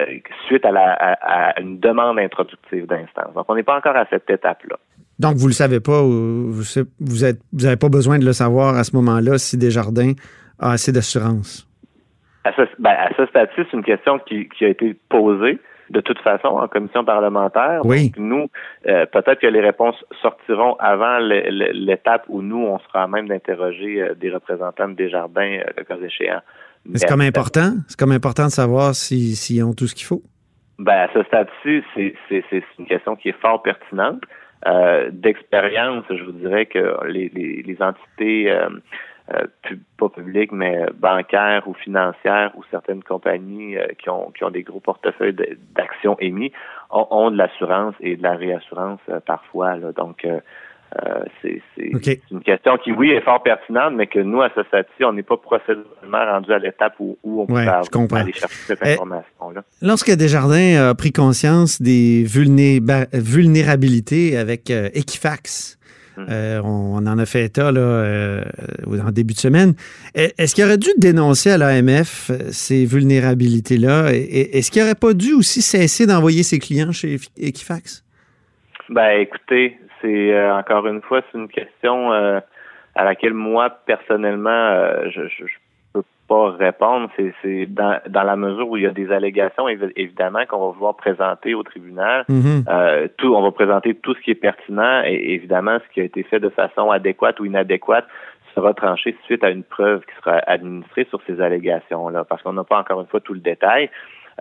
suite 0.48 0.66
à, 0.66 0.72
la, 0.72 0.94
à, 1.22 1.60
une 1.62 1.80
demande 1.80 2.20
introductive 2.20 2.88
d'instance. 2.88 3.34
Donc, 3.34 3.46
on 3.48 3.56
n'est 3.56 3.64
pas 3.64 3.78
encore 3.78 3.96
à 3.96 4.06
cette 4.10 4.30
étape-là. 4.30 4.78
Donc, 5.18 5.36
vous 5.36 5.46
ne 5.46 5.52
le 5.52 5.54
savez 5.54 5.80
pas, 5.80 6.02
vous 6.02 6.62
n'avez 7.02 7.74
vous 7.74 7.78
pas 7.78 7.90
besoin 7.90 8.20
de 8.20 8.26
le 8.26 8.34
savoir 8.34 8.76
à 8.76 8.84
ce 8.84 8.96
moment-là 8.98 9.38
si 9.38 9.58
Desjardins 9.58 10.14
a 10.60 10.72
assez 10.72 10.92
d'assurance? 10.92 11.66
À 12.44 12.52
ce, 12.54 12.62
ben, 12.80 12.96
ce 13.16 13.26
stade-ci, 13.28 13.62
c'est 13.70 13.78
une 13.78 13.84
question 13.84 14.20
qui, 14.20 14.48
qui 14.50 14.66
a 14.66 14.70
été 14.70 14.96
posée 15.10 15.60
de 15.90 16.02
toute 16.02 16.20
façon 16.20 16.48
en 16.48 16.68
commission 16.68 17.04
parlementaire. 17.04 17.82
Oui. 17.84 18.12
nous, 18.18 18.48
euh, 18.88 19.06
peut-être 19.06 19.40
que 19.40 19.48
les 19.48 19.62
réponses 19.62 19.96
sortiront 20.22 20.76
avant 20.80 21.20
l'étape 21.20 22.26
où 22.28 22.42
nous, 22.42 22.66
on 22.66 22.80
sera 22.80 23.04
à 23.04 23.08
même 23.08 23.28
d'interroger 23.28 24.02
euh, 24.02 24.16
des 24.16 24.32
représentants 24.32 24.90
des 24.90 25.10
jardins, 25.10 25.60
euh, 25.60 25.72
le 25.78 25.84
cas 25.84 25.98
échéant. 25.98 26.42
C'est 26.96 27.08
comme 27.08 27.22
important. 27.22 27.74
C'est 27.88 28.00
comme 28.00 28.12
important 28.12 28.46
de 28.46 28.52
savoir 28.52 28.96
s'ils 28.96 29.36
si, 29.36 29.62
ont 29.62 29.74
tout 29.74 29.88
ce 29.88 29.96
qu'il 29.96 30.06
faut. 30.06 30.22
Ben, 30.78 31.08
à 31.10 31.14
ce 31.14 31.24
stade-ci, 31.24 31.84
c'est 31.96 32.64
une 32.80 32.86
question 32.86 33.18
qui 33.18 33.30
est 33.30 33.42
fort 33.42 33.62
pertinente. 33.62 34.22
D'expérience, 35.12 36.06
je 36.10 36.24
vous 36.24 36.32
dirais 36.32 36.66
que 36.68 37.06
les, 37.06 37.30
les, 37.36 37.64
les 37.64 37.82
entités 37.82 38.50
euh, 38.50 38.70
pas 39.98 40.10
publiques, 40.10 40.52
mais 40.52 40.86
bancaires 40.96 41.68
ou 41.68 41.74
financières 41.74 42.52
ou 42.56 42.64
certaines 42.72 43.04
compagnies 43.04 43.78
euh, 43.78 43.86
qui, 44.02 44.10
ont, 44.10 44.32
qui 44.32 44.44
ont 44.44 44.50
des 44.50 44.64
gros 44.64 44.80
portefeuilles 44.80 45.36
d'actions 45.76 46.18
émis 46.20 46.52
ont, 46.90 47.30
de 47.30 47.38
l'assurance 47.38 47.94
et 48.00 48.16
de 48.16 48.24
la 48.24 48.36
réassurance 48.36 49.00
euh, 49.10 49.20
parfois. 49.20 49.76
Là. 49.76 49.92
Donc, 49.92 50.26
c'est 51.44 51.62
une 52.32 52.42
question 52.42 52.76
qui, 52.84 52.92
oui, 52.92 53.12
est 53.12 53.22
fort 53.22 53.44
pertinente, 53.44 53.94
mais 53.96 54.08
que 54.08 54.18
nous, 54.18 54.42
à 54.42 54.50
ce 54.56 54.64
stade-ci, 54.64 55.04
on 55.04 55.14
n'est 55.14 55.22
pas 55.22 55.38
procéduralement 55.38 56.34
rendu 56.34 56.52
à 56.52 56.58
l'étape 56.58 56.96
où, 57.00 57.16
on 57.24 57.46
peut 57.46 57.56
aller 58.16 58.34
chercher 58.34 58.64
cette 58.66 58.80
eh, 58.84 58.94
information-là. 58.94 59.62
Lorsque 59.84 60.10
Desjardins 60.10 60.90
a 60.90 60.96
pris 60.96 61.12
conscience 61.12 61.80
des 61.80 62.24
vulnérabilités 62.26 64.36
avec 64.36 64.72
Equifax, 64.72 65.79
euh, 66.30 66.62
on, 66.64 66.98
en 66.98 67.18
a 67.18 67.26
fait 67.26 67.46
état 67.46 67.72
là, 67.72 67.80
euh, 67.80 68.44
en 68.88 69.12
début 69.12 69.34
de 69.34 69.40
semaine. 69.40 69.74
Est-ce 70.16 70.56
qu'il 70.56 70.64
aurait 70.66 70.78
dû 70.78 70.90
dénoncer 70.98 71.52
à 71.52 71.58
l'AMF 71.58 72.30
euh, 72.30 72.38
ces 72.52 72.86
vulnérabilités-là? 72.86 74.12
Est-ce 74.12 74.72
qu'il 74.72 74.82
n'aurait 74.82 74.96
pas 74.96 75.14
dû 75.14 75.34
aussi 75.34 75.62
cesser 75.62 76.06
d'envoyer 76.06 76.44
ses 76.44 76.60
clients 76.60 76.92
chez 76.92 77.18
Equifax? 77.38 78.04
Ben, 78.90 79.20
écoutez, 79.20 79.78
c'est 80.02 80.50
encore 80.52 80.88
une 80.88 81.02
fois, 81.02 81.22
c'est 81.32 81.38
une 81.38 81.48
question 81.48 82.12
à 82.12 83.04
laquelle 83.04 83.34
moi, 83.34 83.70
personnellement, 83.86 84.76
je, 85.12 85.28
je, 85.28 85.46
pas 86.30 86.52
répondre. 86.52 87.10
C'est 87.42 87.66
dans, 87.66 88.00
dans 88.08 88.24
la 88.24 88.36
mesure 88.36 88.70
où 88.70 88.78
il 88.78 88.84
y 88.84 88.88
a 88.88 88.92
des 88.92 89.12
allégations, 89.12 89.68
évidemment, 89.68 90.46
qu'on 90.48 90.68
va 90.68 90.72
vouloir 90.74 90.96
présenter 90.96 91.54
au 91.56 91.64
tribunal. 91.64 92.24
Mm-hmm. 92.30 92.64
euh, 92.70 93.08
tout, 93.18 93.36
on 93.36 93.42
va 93.42 93.52
présenter 93.52 93.96
tout 93.96 94.14
ce 94.14 94.22
qui 94.22 94.32
est 94.32 94.36
pertinent 94.36 95.02
et 95.04 95.34
évidemment 95.34 95.80
ce 95.86 95.94
qui 95.94 96.02
a 96.02 96.04
été 96.04 96.24
fait 96.24 96.40
de 96.40 96.50
façon 96.50 96.92
adéquate 96.92 97.40
ou 97.40 97.46
inadéquate 97.46 98.06
sera 98.56 98.74
tranché 98.74 99.16
suite 99.26 99.44
à 99.44 99.50
une 99.50 99.64
preuve 99.64 100.02
qui 100.02 100.16
sera 100.24 100.38
administrée 100.48 101.06
sur 101.10 101.22
ces 101.28 101.40
allégations-là, 101.42 102.26
parce 102.26 102.42
qu'on 102.42 102.54
n'a 102.54 102.64
pas 102.64 102.80
encore 102.80 103.02
une 103.02 103.08
fois 103.08 103.20
tout 103.20 103.34
le 103.34 103.40
détail. 103.40 103.90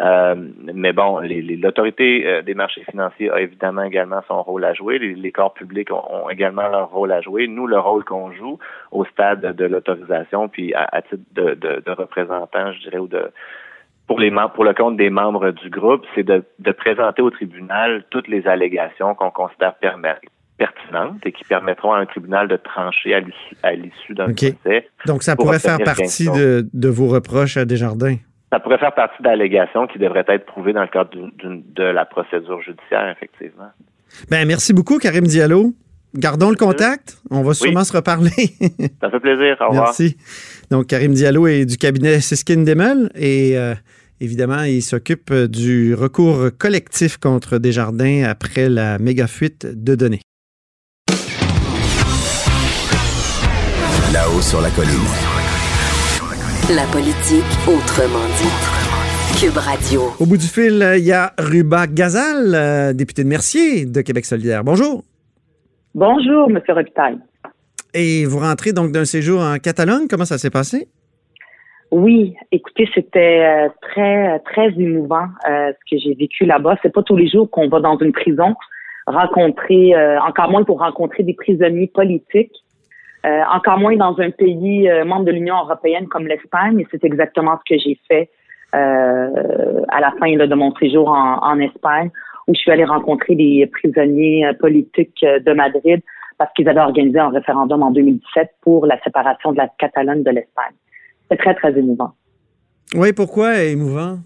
Euh, 0.01 0.35
mais 0.75 0.93
bon, 0.93 1.21
l'autorité 1.21 2.27
euh, 2.27 2.43
des 2.43 2.55
marchés 2.55 2.85
financiers 2.85 3.31
a 3.31 3.41
évidemment 3.41 3.83
également 3.83 4.23
son 4.29 4.43
rôle 4.43 4.65
à 4.65 4.73
jouer. 4.73 4.99
Les, 4.99 5.33
corps 5.33 5.55
publics 5.55 5.91
ont, 5.91 6.31
également 6.31 6.69
leur 6.69 6.91
rôle 6.91 7.11
à 7.11 7.21
jouer. 7.21 7.49
Nous, 7.49 7.67
le 7.67 7.79
rôle 7.79 8.05
qu'on 8.05 8.33
joue 8.33 8.59
au 8.93 9.05
stade 9.07 9.57
de 9.57 9.65
l'autorisation, 9.65 10.49
puis 10.49 10.73
à, 10.75 11.03
titre 11.03 11.23
de, 11.33 11.55
de, 11.55 11.83
de, 11.85 11.91
représentant, 11.91 12.73
je 12.73 12.81
dirais, 12.81 12.99
ou 12.99 13.09
de 13.09 13.31
pour 14.07 14.21
les 14.21 14.33
pour 14.55 14.65
le 14.65 14.73
compte 14.73 14.97
des 14.97 15.11
membres 15.11 15.51
du 15.51 15.69
groupe, 15.69 16.07
c'est 16.15 16.23
de, 16.23 16.43
de 16.59 16.73
présenter 16.73 17.21
au 17.21 17.31
tribunal 17.31 18.05
toutes 18.11 18.29
les 18.29 18.47
allégations 18.47 19.15
qu'on 19.15 19.31
considère 19.31 19.75
pertinentes 20.59 21.25
et 21.25 21.33
qui 21.33 21.45
permettront 21.45 21.93
à 21.93 21.99
un 21.99 22.07
tribunal 22.07 22.49
de 22.49 22.57
trancher 22.57 23.15
à 23.15 23.73
l'issue 23.73 24.15
d'un 24.15 24.33
procès. 24.33 24.89
Donc, 25.07 25.23
ça 25.23 25.37
pourrait 25.37 25.59
faire 25.59 25.79
partie 25.79 26.27
de, 26.27 26.67
de, 26.73 26.89
vos 26.89 27.09
reproches 27.09 27.57
à 27.57 27.65
Desjardins? 27.65 28.17
Ça 28.51 28.61
pourrait 28.61 28.79
faire 28.79 28.95
partie 28.95 29.23
d'allégations 29.23 29.87
qui 29.87 29.99
devraient 29.99 30.25
être 30.29 30.47
prouvées 30.47 30.73
dans 30.73 30.83
le 30.83 30.89
cadre 30.89 31.11
de 31.13 31.83
la 31.83 32.05
procédure 32.07 32.61
judiciaire, 32.63 33.09
effectivement. 33.11 33.69
Ben, 34.31 34.47
merci 34.47 34.73
beaucoup, 34.73 34.99
Karim 34.99 35.27
Diallo. 35.27 35.75
Gardons 36.15 36.49
le 36.49 36.57
contact. 36.57 37.19
On 37.31 37.43
va 37.43 37.53
sûrement 37.53 37.85
se 37.85 37.95
reparler. 37.95 38.31
Ça 39.03 39.11
fait 39.11 39.21
plaisir. 39.21 39.57
Au 39.61 39.69
revoir. 39.69 39.85
Merci. 39.87 40.17
Donc, 40.71 40.87
Karim 40.87 41.13
Diallo 41.13 41.47
est 41.47 41.67
du 41.67 41.77
cabinet 41.77 42.21
Siskin 42.21 42.63
Demel 42.63 43.11
et 43.15 43.59
euh, 43.59 43.75
évidemment, 44.19 44.63
il 44.63 44.81
s'occupe 44.83 45.31
du 45.33 45.95
recours 45.95 46.49
collectif 46.59 47.19
contre 47.19 47.59
Desjardins 47.59 48.25
après 48.25 48.71
la 48.71 48.99
méga 48.99 49.27
fuite 49.27 49.67
de 49.67 49.95
données. 49.95 50.23
Là-haut 54.15 54.41
sur 54.41 54.63
la 54.63 54.71
colline. 54.71 55.38
La 56.77 56.85
politique 56.93 57.49
autrement 57.65 58.29
dit. 58.37 58.53
Cube 59.41 59.57
Radio. 59.57 60.13
Au 60.21 60.27
bout 60.27 60.37
du 60.37 60.45
fil, 60.45 60.85
il 60.99 61.07
y 61.07 61.13
a 61.13 61.33
Ruba 61.39 61.87
Gazal, 61.87 62.55
euh, 62.55 62.93
député 62.93 63.25
de 63.25 63.29
Mercier 63.29 63.87
de 63.87 64.03
Québec 64.03 64.27
solidaire. 64.27 64.63
Bonjour. 64.65 65.03
Bonjour, 65.95 66.51
M. 66.51 66.61
Robitaille. 66.69 67.17
Et 67.95 68.27
vous 68.27 68.41
rentrez 68.41 68.73
donc 68.73 68.93
d'un 68.93 69.07
séjour 69.07 69.41
en 69.41 69.57
Catalogne. 69.57 70.09
Comment 70.11 70.27
ça 70.27 70.37
s'est 70.37 70.51
passé? 70.51 70.89
Oui, 71.91 72.35
écoutez, 72.53 72.87
c'était 72.95 73.47
euh, 73.47 73.69
très, 73.81 74.39
très 74.41 74.69
émouvant 74.79 75.25
euh, 75.49 75.73
ce 75.73 75.97
que 75.97 76.03
j'ai 76.03 76.13
vécu 76.17 76.45
là-bas. 76.45 76.77
C'est 76.83 76.93
pas 76.93 77.03
tous 77.03 77.17
les 77.17 77.31
jours 77.31 77.49
qu'on 77.51 77.71
va 77.71 77.81
dans 77.81 77.97
une 77.97 78.13
prison 78.13 78.55
rencontrer, 79.07 79.95
encore 80.21 80.51
moins 80.51 80.65
pour 80.65 80.81
rencontrer 80.81 81.23
des 81.23 81.33
prisonniers 81.33 81.87
politiques. 81.87 82.53
Euh, 83.27 83.43
encore 83.53 83.79
moins 83.79 83.97
dans 83.97 84.17
un 84.21 84.31
pays 84.31 84.89
euh, 84.89 85.05
membre 85.05 85.25
de 85.25 85.33
l'Union 85.33 85.57
européenne 85.57 86.07
comme 86.07 86.29
l'Espagne, 86.29 86.79
et 86.81 86.87
c'est 86.91 87.03
exactement 87.05 87.59
ce 87.59 87.75
que 87.75 87.81
j'ai 87.81 87.99
fait 88.07 88.31
euh, 88.77 89.83
à 89.89 90.01
la 90.01 90.13
fin 90.21 90.31
de 90.31 90.55
mon 90.55 90.73
séjour 90.77 91.09
en, 91.09 91.43
en, 91.43 91.59
Espagne, 91.59 92.11
où 92.47 92.55
je 92.55 92.61
suis 92.61 92.71
allée 92.71 92.85
rencontrer 92.85 93.35
des 93.35 93.69
prisonniers 93.73 94.49
politiques 94.61 95.25
de 95.25 95.53
Madrid 95.53 96.01
parce 96.39 96.53
qu'ils 96.55 96.69
avaient 96.69 96.81
organisé 96.81 97.19
un 97.19 97.31
référendum 97.31 97.83
en 97.83 97.91
2017 97.91 98.51
pour 98.63 98.87
la 98.87 99.01
séparation 99.01 99.51
de 99.51 99.57
la 99.57 99.69
Catalogne 99.79 100.23
de 100.23 100.31
l'Espagne. 100.31 100.75
C'est 101.29 101.39
très, 101.39 101.55
très 101.55 101.77
émouvant. 101.77 102.13
Oui, 102.95 103.13
pourquoi 103.13 103.65
émouvant? 103.65 104.19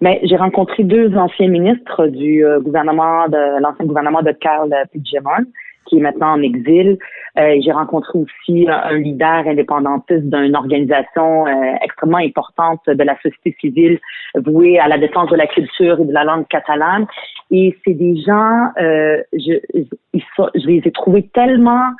Mais 0.00 0.20
j'ai 0.24 0.36
rencontré 0.36 0.82
deux 0.82 1.16
anciens 1.16 1.48
ministres 1.48 2.08
du 2.08 2.44
gouvernement 2.60 3.28
de 3.28 3.60
l'ancien 3.62 3.86
gouvernement 3.86 4.22
de 4.22 4.32
Carl 4.32 4.74
Puigdemont 4.90 5.46
qui 5.88 5.98
est 5.98 6.00
maintenant 6.00 6.32
en 6.32 6.42
exil. 6.42 6.98
Euh, 7.38 7.56
j'ai 7.60 7.72
rencontré 7.72 8.18
aussi 8.18 8.66
un 8.68 8.98
leader 8.98 9.46
indépendantiste 9.46 10.24
d'une 10.24 10.56
organisation 10.56 11.46
euh, 11.46 11.50
extrêmement 11.82 12.18
importante 12.18 12.80
de 12.86 13.02
la 13.02 13.14
société 13.22 13.56
civile 13.60 13.98
vouée 14.34 14.78
à 14.78 14.88
la 14.88 14.98
défense 14.98 15.30
de 15.30 15.36
la 15.36 15.46
culture 15.46 16.00
et 16.00 16.04
de 16.04 16.12
la 16.12 16.24
langue 16.24 16.46
catalane. 16.48 17.06
Et 17.50 17.76
c'est 17.84 17.94
des 17.94 18.16
gens, 18.20 18.68
euh, 18.80 19.22
je, 19.32 19.54
je 20.14 20.66
les 20.66 20.82
ai 20.84 20.92
trouvés 20.92 21.28
tellement 21.32 21.90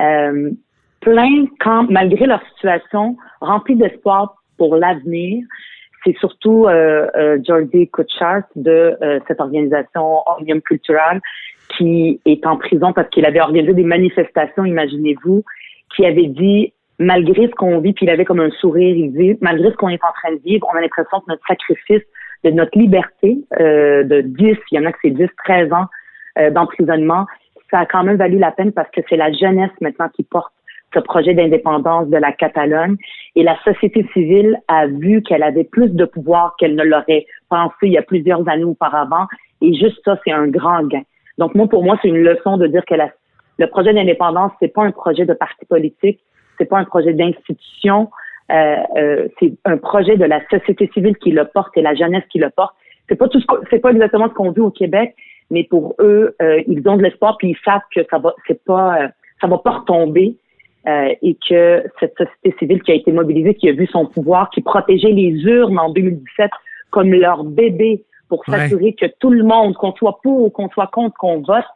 euh, 0.00 0.50
plein 1.00 1.46
quand, 1.60 1.90
malgré 1.90 2.26
leur 2.26 2.42
situation, 2.54 3.16
remplis 3.40 3.76
d'espoir 3.76 4.36
pour 4.56 4.76
l'avenir. 4.76 5.44
C'est 6.04 6.16
surtout 6.18 6.66
euh, 6.66 7.06
euh, 7.16 7.38
Jordi 7.46 7.88
Kutchart 7.88 8.44
de 8.56 8.96
euh, 9.02 9.20
cette 9.28 9.40
organisation 9.40 10.22
Omnium 10.26 10.60
Cultural 10.60 11.20
qui 11.68 12.20
est 12.24 12.46
en 12.46 12.56
prison 12.56 12.92
parce 12.92 13.08
qu'il 13.10 13.24
avait 13.24 13.40
organisé 13.40 13.74
des 13.74 13.84
manifestations, 13.84 14.64
imaginez-vous, 14.64 15.44
qui 15.94 16.04
avait 16.06 16.26
dit 16.26 16.72
malgré 16.98 17.48
ce 17.48 17.52
qu'on 17.52 17.80
vit, 17.80 17.92
puis 17.92 18.06
il 18.06 18.10
avait 18.10 18.24
comme 18.24 18.40
un 18.40 18.50
sourire, 18.50 18.96
il 18.96 19.12
dit 19.12 19.38
malgré 19.40 19.70
ce 19.70 19.76
qu'on 19.76 19.88
est 19.88 20.04
en 20.04 20.12
train 20.12 20.34
de 20.34 20.40
vivre, 20.44 20.66
on 20.72 20.76
a 20.76 20.80
l'impression 20.80 21.20
que 21.20 21.26
notre 21.28 21.46
sacrifice 21.46 22.02
de 22.44 22.50
notre 22.50 22.78
liberté 22.78 23.38
euh, 23.60 24.04
de 24.04 24.20
10, 24.20 24.56
il 24.70 24.76
y 24.76 24.78
en 24.78 24.86
a 24.86 24.92
que 24.92 24.98
c'est 25.02 25.10
10, 25.10 25.26
13 25.44 25.72
ans 25.72 25.86
euh, 26.38 26.50
d'emprisonnement, 26.50 27.26
ça 27.70 27.80
a 27.80 27.86
quand 27.86 28.04
même 28.04 28.16
valu 28.16 28.38
la 28.38 28.52
peine 28.52 28.72
parce 28.72 28.90
que 28.90 29.00
c'est 29.08 29.16
la 29.16 29.32
jeunesse 29.32 29.70
maintenant 29.80 30.08
qui 30.14 30.22
porte 30.22 30.52
ce 30.94 31.00
projet 31.00 31.34
d'indépendance 31.34 32.08
de 32.08 32.16
la 32.16 32.32
Catalogne. 32.32 32.96
Et 33.34 33.42
la 33.42 33.56
société 33.62 34.06
civile 34.12 34.60
a 34.68 34.86
vu 34.86 35.22
qu'elle 35.22 35.42
avait 35.42 35.64
plus 35.64 35.88
de 35.88 36.04
pouvoir 36.04 36.54
qu'elle 36.58 36.74
ne 36.74 36.84
l'aurait 36.84 37.26
pensé 37.48 37.74
il 37.82 37.92
y 37.92 37.98
a 37.98 38.02
plusieurs 38.02 38.46
années 38.48 38.64
auparavant. 38.64 39.26
Et 39.62 39.72
juste 39.74 40.00
ça, 40.04 40.18
c'est 40.24 40.32
un 40.32 40.48
grand 40.48 40.86
gain. 40.86 41.02
Donc 41.38 41.54
moi, 41.54 41.68
pour 41.68 41.84
moi, 41.84 41.98
c'est 42.02 42.08
une 42.08 42.22
leçon 42.22 42.56
de 42.56 42.66
dire 42.66 42.84
que 42.84 42.94
la, 42.94 43.10
le 43.58 43.66
projet 43.66 43.92
d'indépendance, 43.92 44.52
c'est 44.60 44.72
pas 44.72 44.82
un 44.82 44.90
projet 44.90 45.24
de 45.24 45.34
parti 45.34 45.64
politique, 45.66 46.20
c'est 46.58 46.64
pas 46.64 46.78
un 46.78 46.84
projet 46.84 47.12
d'institution, 47.12 48.10
euh, 48.50 48.76
euh, 48.96 49.28
c'est 49.38 49.52
un 49.64 49.78
projet 49.78 50.16
de 50.16 50.24
la 50.24 50.40
société 50.48 50.90
civile 50.92 51.16
qui 51.16 51.30
le 51.30 51.44
porte 51.44 51.76
et 51.76 51.82
la 51.82 51.94
jeunesse 51.94 52.24
qui 52.30 52.38
le 52.38 52.50
porte. 52.50 52.74
C'est 53.08 53.16
pas 53.16 53.28
tout, 53.28 53.40
c'est 53.70 53.78
pas 53.78 53.90
exactement 53.90 54.28
ce 54.28 54.34
qu'on 54.34 54.50
vit 54.50 54.60
au 54.60 54.70
Québec, 54.70 55.14
mais 55.50 55.64
pour 55.64 55.94
eux, 56.00 56.34
euh, 56.40 56.62
ils 56.66 56.86
ont 56.88 56.96
de 56.96 57.02
l'espoir 57.02 57.36
puis 57.38 57.50
ils 57.50 57.58
savent 57.64 57.82
que 57.94 58.00
ça 58.10 58.18
va, 58.18 58.34
c'est 58.46 58.62
pas, 58.64 59.08
ça 59.40 59.46
va 59.46 59.58
pas 59.58 59.78
retomber. 59.78 60.36
Et 60.84 61.36
que 61.48 61.84
cette 62.00 62.16
société 62.18 62.56
civile 62.58 62.82
qui 62.82 62.90
a 62.90 62.96
été 62.96 63.12
mobilisée, 63.12 63.54
qui 63.54 63.68
a 63.68 63.72
vu 63.72 63.86
son 63.86 64.04
pouvoir, 64.04 64.50
qui 64.50 64.62
protégeait 64.62 65.12
les 65.12 65.30
urnes 65.44 65.78
en 65.78 65.90
2017 65.90 66.50
comme 66.90 67.12
leur 67.12 67.44
bébé 67.44 68.02
pour 68.32 68.46
s'assurer 68.46 68.94
que 68.94 69.04
tout 69.20 69.30
le 69.30 69.44
monde, 69.44 69.74
qu'on 69.74 69.92
soit 69.92 70.18
pour 70.22 70.44
ou 70.44 70.48
qu'on 70.48 70.70
soit 70.70 70.86
contre, 70.86 71.14
qu'on 71.18 71.42
vote, 71.42 71.66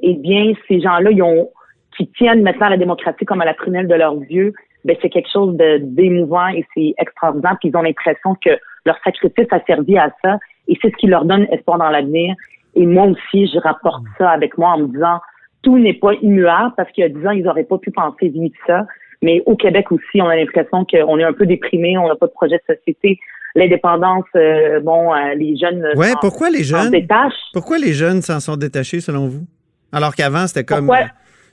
eh 0.00 0.14
bien, 0.14 0.52
ces 0.66 0.80
gens-là, 0.80 1.12
ils 1.12 1.22
ont, 1.22 1.48
qui 1.96 2.08
tiennent 2.08 2.42
maintenant 2.42 2.68
la 2.68 2.76
démocratie 2.76 3.24
comme 3.24 3.40
à 3.40 3.44
la 3.44 3.54
prunelle 3.54 3.86
de 3.86 3.94
leurs 3.94 4.18
yeux, 4.28 4.52
ben 4.84 4.96
c'est 5.00 5.10
quelque 5.10 5.30
chose 5.32 5.56
de 5.56 5.78
d'émouvant 5.80 6.48
et 6.48 6.66
c'est 6.74 6.92
extraordinaire. 6.98 7.56
Puis 7.60 7.68
ils 7.68 7.76
ont 7.76 7.82
l'impression 7.82 8.34
que 8.44 8.50
leur 8.84 8.96
sacrifice 9.04 9.46
a 9.52 9.60
servi 9.64 9.96
à 9.96 10.10
ça 10.24 10.40
et 10.66 10.76
c'est 10.82 10.90
ce 10.90 10.96
qui 10.96 11.06
leur 11.06 11.24
donne 11.24 11.46
espoir 11.52 11.78
dans 11.78 11.88
l'avenir. 11.88 12.34
Et 12.74 12.84
moi 12.84 13.04
aussi, 13.04 13.46
je 13.46 13.60
rapporte 13.60 14.02
ça 14.18 14.30
avec 14.30 14.58
moi 14.58 14.70
en 14.70 14.78
me 14.78 14.88
disant, 14.88 15.20
tout 15.62 15.78
n'est 15.78 15.94
pas 15.94 16.14
immuable 16.14 16.74
parce 16.76 16.90
qu'il 16.90 17.02
y 17.02 17.04
a 17.04 17.10
dix 17.10 17.24
ans, 17.24 17.30
ils 17.30 17.44
n'auraient 17.44 17.62
pas 17.62 17.78
pu 17.78 17.92
penser 17.92 18.28
vivre 18.28 18.56
ça. 18.66 18.86
Mais 19.22 19.40
au 19.46 19.54
Québec 19.54 19.92
aussi, 19.92 20.20
on 20.20 20.26
a 20.26 20.34
l'impression 20.34 20.84
qu'on 20.84 21.18
est 21.20 21.22
un 21.22 21.32
peu 21.32 21.46
déprimé, 21.46 21.96
on 21.96 22.08
n'a 22.08 22.16
pas 22.16 22.26
de 22.26 22.32
projet 22.32 22.56
de 22.56 22.74
société. 22.74 23.20
L'indépendance, 23.54 24.24
euh, 24.34 24.80
bon, 24.80 25.12
euh, 25.12 25.34
les 25.34 25.56
jeunes. 25.56 25.86
Ouais, 25.96 26.12
pourquoi 26.20 26.50
les 26.50 26.62
jeunes? 26.62 26.90
détachent? 26.90 27.32
Pourquoi 27.52 27.78
les 27.78 27.92
jeunes 27.92 28.22
s'en 28.22 28.40
sont 28.40 28.56
détachés 28.56 29.00
selon 29.00 29.26
vous? 29.26 29.44
Alors 29.92 30.14
qu'avant, 30.14 30.46
c'était 30.46 30.64
comme 30.64 30.90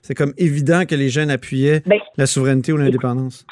c'est 0.01 0.15
comme 0.15 0.33
évident 0.37 0.85
que 0.85 0.95
les 0.95 1.09
jeunes 1.09 1.29
appuyaient 1.29 1.81
ben, 1.85 1.99
la 2.17 2.25
souveraineté 2.25 2.71
ou 2.71 2.77
l'indépendance. 2.77 3.45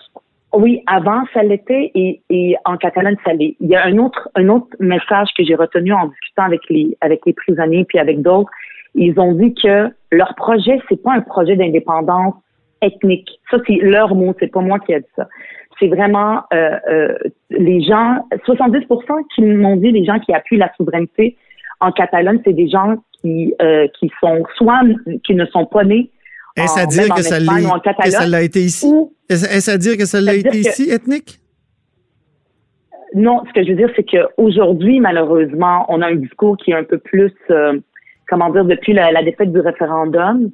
Oui, 0.53 0.81
avant 0.88 1.23
ça 1.33 1.43
l'était 1.43 1.91
et, 1.93 2.21
et 2.29 2.55
en 2.63 2.77
Catalogne 2.77 3.17
ça 3.25 3.33
l'est. 3.33 3.57
Il 3.60 3.67
y 3.67 3.75
a 3.75 3.83
un 3.86 3.97
autre 3.97 4.29
un 4.36 4.47
autre 4.47 4.69
message 4.79 5.29
que 5.38 5.43
j'ai 5.43 5.55
retenu 5.55 5.91
en 5.93 6.07
discutant 6.07 6.43
avec 6.43 6.62
les 6.69 6.97
avec 7.01 7.19
les 7.25 7.33
prisonniers 7.33 7.83
puis 7.83 7.99
avec 7.99 8.21
d'autres. 8.21 8.49
Ils 8.95 9.19
ont 9.19 9.33
dit 9.33 9.53
que 9.53 9.89
leur 10.12 10.33
projet 10.36 10.79
c'est 10.88 11.01
pas 11.03 11.13
un 11.13 11.21
projet 11.21 11.57
d'indépendance 11.57 12.36
ethnique. 12.81 13.29
Ça 13.51 13.57
c'est 13.67 13.75
leur 13.81 14.15
mot, 14.15 14.33
c'est 14.39 14.51
pas 14.51 14.62
moi 14.62 14.79
qui 14.79 14.93
ai 14.93 15.01
dit 15.01 15.05
ça. 15.17 15.27
C'est 15.79 15.87
vraiment 15.87 16.41
euh, 16.53 16.77
euh, 16.89 17.17
les 17.49 17.81
gens, 17.81 18.27
70% 18.45 18.87
qui 19.35 19.41
m'ont 19.41 19.75
dit 19.75 19.91
les 19.91 20.05
gens 20.05 20.19
qui 20.19 20.33
appuient 20.33 20.57
la 20.57 20.71
souveraineté 20.75 21.37
en 21.79 21.91
Catalogne, 21.91 22.41
c'est 22.43 22.53
des 22.53 22.67
gens 22.67 22.95
qui 23.21 23.53
euh, 23.61 23.87
qui 23.99 24.11
sont 24.19 24.43
soit 24.55 24.81
qui 25.23 25.35
ne 25.35 25.45
sont 25.45 25.65
pas 25.65 25.83
nés 25.83 26.11
est-ce 26.57 26.79
à 26.79 26.85
dire 26.87 27.13
que 27.13 27.21
ça, 27.21 27.37
que 27.37 28.09
ça 28.09 28.25
l'a 28.25 28.41
été 28.41 28.61
ici? 28.61 28.91
Est-ce 29.29 29.69
à 29.69 29.77
dire 29.77 29.95
que 29.95 30.05
ça 30.05 30.19
l'a 30.19 30.33
été 30.33 30.57
ici, 30.57 30.89
ethnique? 30.89 31.39
Non, 33.13 33.43
ce 33.47 33.53
que 33.53 33.63
je 33.63 33.69
veux 33.69 33.75
dire, 33.75 33.89
c'est 33.95 34.03
qu'aujourd'hui, 34.03 34.99
malheureusement, 34.99 35.85
on 35.89 36.01
a 36.01 36.07
un 36.07 36.15
discours 36.15 36.57
qui 36.57 36.71
est 36.71 36.75
un 36.75 36.83
peu 36.83 36.97
plus, 36.97 37.31
euh, 37.49 37.79
comment 38.27 38.49
dire, 38.49 38.65
depuis 38.65 38.93
la, 38.93 39.23
défaite 39.23 39.51
du 39.51 39.59
référendum, 39.59 40.51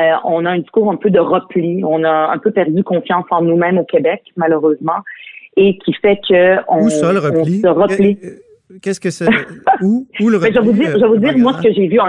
euh, 0.00 0.12
on 0.24 0.44
a 0.44 0.50
un 0.50 0.58
discours 0.58 0.90
un 0.90 0.96
peu 0.96 1.10
de 1.10 1.18
repli. 1.18 1.82
On 1.84 2.02
a 2.04 2.30
un 2.32 2.38
peu 2.38 2.50
perdu 2.50 2.82
confiance 2.82 3.26
en 3.30 3.42
nous-mêmes 3.42 3.78
au 3.78 3.84
Québec, 3.84 4.22
malheureusement, 4.36 5.00
et 5.56 5.78
qui 5.78 5.92
fait 5.94 6.18
que 6.28 6.56
on, 6.68 6.84
Où 6.84 6.90
ça, 6.90 7.12
le 7.12 7.20
repli? 7.20 7.60
se 7.60 7.68
replie. 7.68 8.18
Euh, 8.24 8.78
qu'est-ce 8.82 9.00
que 9.00 9.10
c'est? 9.10 9.28
où, 9.82 10.06
où 10.20 10.28
le 10.28 10.36
repli? 10.38 10.52
je 10.52 10.58
vais 10.58 10.64
vous 10.64 10.72
dire, 10.72 10.90
je 10.90 10.98
vais 10.98 11.06
vous 11.06 11.16
dire 11.18 11.38
moi, 11.38 11.52
ce 11.54 11.62
que 11.62 11.72
j'ai 11.72 11.86
vu 11.86 12.00
en, 12.00 12.08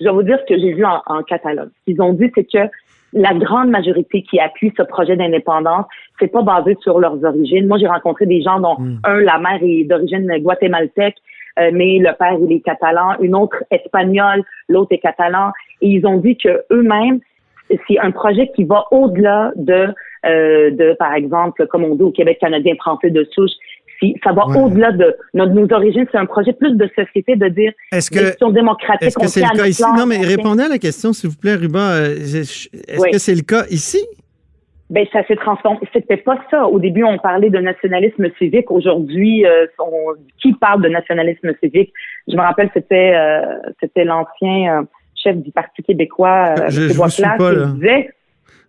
je 0.00 0.04
vais 0.04 0.10
vous 0.12 0.22
dire 0.22 0.38
ce 0.46 0.54
que 0.54 0.60
j'ai 0.60 0.72
vu 0.72 0.84
en, 0.84 1.02
en 1.06 1.22
Catalogne. 1.22 1.70
Ce 1.80 1.92
qu'ils 1.92 2.00
ont 2.02 2.12
dit, 2.12 2.30
c'est 2.34 2.44
que 2.44 2.70
la 3.14 3.32
grande 3.32 3.70
majorité 3.70 4.22
qui 4.22 4.38
appuie 4.40 4.72
ce 4.76 4.82
projet 4.82 5.16
d'indépendance, 5.16 5.86
c'est 6.18 6.28
pas 6.28 6.42
basé 6.42 6.76
sur 6.82 6.98
leurs 6.98 7.22
origines. 7.24 7.66
Moi, 7.66 7.78
j'ai 7.78 7.86
rencontré 7.86 8.26
des 8.26 8.42
gens 8.42 8.60
dont 8.60 8.76
hmm. 8.78 8.98
un, 9.04 9.20
la 9.20 9.38
mère 9.38 9.58
est 9.62 9.84
d'origine 9.84 10.30
guatémaltèque, 10.38 11.16
euh, 11.16 11.20
mais 11.56 11.98
le 11.98 12.16
père, 12.18 12.36
il 12.40 12.52
est 12.52 12.60
catalan, 12.60 13.14
une 13.20 13.34
autre 13.34 13.62
espagnole, 13.70 14.42
l'autre 14.68 14.92
est 14.92 14.98
catalan, 14.98 15.52
et 15.80 15.88
ils 15.88 16.06
ont 16.06 16.18
dit 16.18 16.36
que 16.36 16.64
eux-mêmes, 16.72 17.20
c'est 17.88 17.98
un 17.98 18.10
projet 18.10 18.50
qui 18.54 18.64
va 18.64 18.84
au-delà 18.90 19.52
de, 19.56 19.88
euh, 20.26 20.70
de, 20.70 20.94
par 20.98 21.14
exemple, 21.14 21.66
comme 21.68 21.84
on 21.84 21.94
dit 21.94 22.02
au 22.02 22.10
Québec 22.10 22.38
canadien 22.40 22.74
français 22.76 23.10
de 23.10 23.24
souche, 23.32 23.52
ça 24.22 24.32
va 24.32 24.44
au-delà 24.46 24.92
de 24.92 25.16
nos, 25.32 25.72
origines. 25.72 26.04
C'est 26.12 26.18
un 26.18 26.26
projet 26.26 26.52
plus 26.52 26.76
de 26.76 26.90
société 26.94 27.36
de 27.36 27.48
dire 27.48 27.72
est-ce 27.90 28.10
que 28.10 28.52
démocratique. 28.52 29.06
Est-ce 29.06 29.18
que 29.18 29.28
c'est 29.28 29.40
le 29.40 29.56
cas 29.56 29.66
ici? 29.66 29.82
Non, 29.96 30.04
mais 30.06 30.18
répondez 30.18 30.64
à 30.64 30.68
la 30.68 30.78
question, 30.78 31.12
s'il 31.12 31.30
vous 31.30 31.36
plaît, 31.36 31.54
Ruba. 31.54 31.94
Euh, 31.94 32.16
est-ce 32.16 32.68
que 33.10 33.18
c'est 33.18 33.34
le 33.34 33.42
cas 33.42 33.64
ici? 33.70 34.04
Ben 34.94 35.06
ça 35.12 35.26
s'est 35.26 35.36
transformé. 35.36 35.80
C'était 35.92 36.16
pas 36.16 36.38
ça. 36.50 36.66
Au 36.66 36.78
début, 36.78 37.04
on 37.04 37.18
parlait 37.18 37.50
de 37.50 37.58
nationalisme 37.58 38.28
civique. 38.38 38.70
Aujourd'hui, 38.70 39.44
euh, 39.44 39.66
qui 40.40 40.52
parle 40.52 40.82
de 40.82 40.88
nationalisme 40.88 41.52
civique? 41.62 41.92
Je 42.28 42.36
me 42.36 42.40
rappelle, 42.40 42.70
c'était 42.72 43.12
euh, 43.14 43.58
c'était 43.80 44.04
l'ancien 44.04 44.86
chef 45.16 45.36
du 45.36 45.50
Parti 45.50 45.82
québécois, 45.82 46.54
je, 46.68 46.88
je 46.88 46.94
vous 46.94 47.08
suis 47.08 47.22
pas, 47.22 47.52
là. 47.52 47.66
disait. 47.74 48.10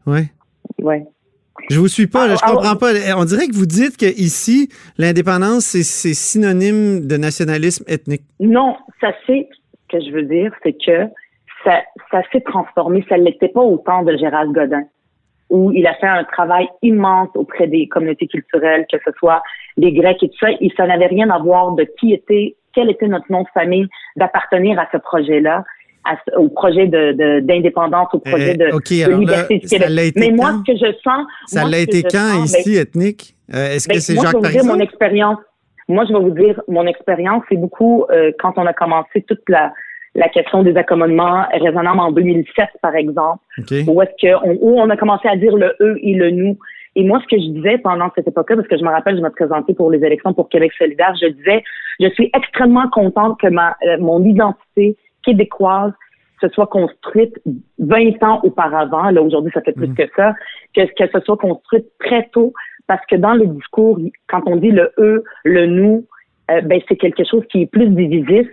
Ouais. 0.08 0.26
Ouais. 0.82 1.06
Je 1.70 1.80
vous 1.80 1.88
suis 1.88 2.08
pas, 2.08 2.28
je 2.30 2.36
ah, 2.42 2.52
comprends 2.52 2.76
pas. 2.76 2.92
On 3.18 3.26
dirait 3.26 3.48
que 3.48 3.56
vous 3.56 3.66
dites 3.66 3.98
que 3.98 4.06
ici, 4.06 4.70
l'indépendance, 4.98 5.66
c'est 5.66 6.14
synonyme 6.14 7.08
de 7.08 7.18
nationalisme 7.18 7.86
ethnique. 7.88 8.24
Non, 8.40 8.76
ça 9.02 9.12
c'est 9.26 9.48
ce 9.52 9.98
que 9.98 10.04
je 10.04 10.12
veux 10.12 10.24
dire, 10.24 10.52
c'est 10.64 10.74
que 10.74 11.08
ça, 11.64 11.82
ça 12.12 12.22
s'est 12.32 12.42
transformé. 12.42 13.06
Ça 13.10 13.18
ne 13.18 13.24
l'était 13.24 13.50
pas 13.50 13.62
au 13.62 13.78
temps 13.78 14.04
de 14.04 14.16
Gérald 14.18 14.54
Godin, 14.54 14.84
où 15.50 15.72
il 15.72 15.86
a 15.86 15.94
fait 15.96 16.08
un 16.08 16.24
travail 16.24 16.68
immense 16.82 17.30
auprès 17.36 17.68
des 17.68 17.88
communautés 17.88 18.28
culturelles, 18.28 18.86
que 18.92 18.98
ce 19.06 19.12
soit 19.18 19.44
les 19.78 19.92
Grecs 19.94 20.22
et 20.24 20.30
tout 20.30 20.38
ça, 20.40 20.50
et 20.52 20.72
ça 20.76 20.88
n'avait 20.88 21.08
rien 21.08 21.30
à 21.30 21.40
voir 21.40 21.72
de 21.74 21.86
qui 22.00 22.14
était, 22.14 22.56
quel 22.74 22.90
était 22.90 23.08
notre 23.08 23.32
nom 23.32 23.44
de 23.44 23.48
famille, 23.54 23.88
d'appartenir 24.16 24.80
à 24.80 24.88
ce 24.92 24.98
projet-là 24.98 25.64
au 26.38 26.50
projet 26.50 26.88
d'indépendance, 26.88 28.10
de, 28.12 28.18
au 28.18 28.20
projet 28.20 28.56
de, 28.56 28.66
euh, 28.66 29.18
liberté 29.18 29.58
du 29.58 29.68
Québec. 29.68 30.14
Mais 30.16 30.30
moi, 30.30 30.54
ce 30.66 30.72
que 30.72 30.78
je 30.78 30.94
sens... 31.04 31.26
Ça 31.48 31.66
l'a 31.66 31.80
été 31.80 32.04
quand 32.04 32.44
ici, 32.44 32.76
ben, 32.76 32.82
ethnique? 32.82 33.36
Euh, 33.54 33.74
est-ce 33.74 33.88
que 33.88 33.94
ben, 33.94 34.00
c'est 34.00 34.16
Jacques 34.16 34.34
Moi, 34.34 34.42
je 34.44 34.48
vais 34.48 34.60
vous 34.60 34.64
dire 34.66 34.76
mon 34.76 34.80
expérience. 34.80 35.38
Moi, 35.88 36.06
je 36.08 36.14
vais 36.14 36.20
vous 36.20 36.30
dire 36.32 36.62
mon 36.68 36.86
expérience. 36.86 37.44
C'est 37.50 37.58
beaucoup 37.58 38.06
euh, 38.12 38.32
quand 38.40 38.54
on 38.58 38.66
a 38.66 38.74
commencé 38.74 39.24
toute 39.28 39.42
la, 39.50 39.74
la 40.16 40.30
question 40.30 40.64
des 40.64 40.76
accommodements 40.78 41.46
raisonnables 41.52 42.00
en 42.00 42.12
2007, 42.12 42.70
par 42.82 42.96
exemple, 42.96 43.44
où 43.88 44.02
est-ce 44.02 44.12
que 44.22 44.58
où 44.62 44.80
on 44.80 44.90
a 44.90 44.98
commencé 44.98 45.28
à 45.28 45.36
dire 45.36 45.56
le 45.56 45.76
eux 45.82 45.98
et 46.02 46.14
le 46.14 46.32
nous. 46.32 46.58
Et 46.98 47.04
moi, 47.04 47.20
ce 47.22 47.36
que 47.36 47.42
je 47.42 47.50
disais 47.50 47.78
pendant 47.78 48.10
cette 48.16 48.28
époque-là, 48.28 48.56
parce 48.56 48.68
que 48.70 48.78
je 48.78 48.84
me 48.84 48.90
rappelle, 48.90 49.18
je 49.18 49.22
me 49.22 49.30
présentais 49.30 49.74
pour 49.74 49.92
les 49.92 50.04
élections 50.04 50.34
pour 50.34 50.48
Québec 50.48 50.72
solidaire, 50.78 51.14
je 51.22 51.28
disais, 51.28 51.62
je 52.00 52.08
suis 52.12 52.32
extrêmement 52.34 52.90
contente 52.90 53.38
que 53.42 53.48
ma, 53.48 53.76
mon 54.00 54.24
identité 54.24 54.96
québécoise 55.24 55.92
se 56.42 56.48
soit 56.50 56.68
construite 56.68 57.38
20 57.80 58.24
ans 58.24 58.40
auparavant, 58.44 59.10
là 59.10 59.22
aujourd'hui 59.22 59.52
ça 59.54 59.62
fait 59.62 59.74
plus 59.74 59.88
mm. 59.88 59.96
que 59.96 60.04
ça, 60.16 60.34
que, 60.76 60.82
que 60.82 61.12
ce 61.12 61.20
soit 61.26 61.38
construite 61.38 61.88
très 62.00 62.30
tôt, 62.32 62.54
parce 62.88 63.06
que 63.08 63.16
dans 63.16 63.34
le 63.34 63.48
discours, 63.48 64.00
quand 64.28 64.42
on 64.46 64.56
dit 64.58 64.72
le 64.72 64.92
eux, 64.98 65.24
le 65.44 65.66
nous, 65.66 66.06
euh, 66.52 66.62
ben 66.62 66.80
c'est 66.88 66.98
quelque 66.98 67.24
chose 67.24 67.44
qui 67.52 67.64
est 67.64 67.66
plus 67.66 67.90
divisif. 67.90 68.48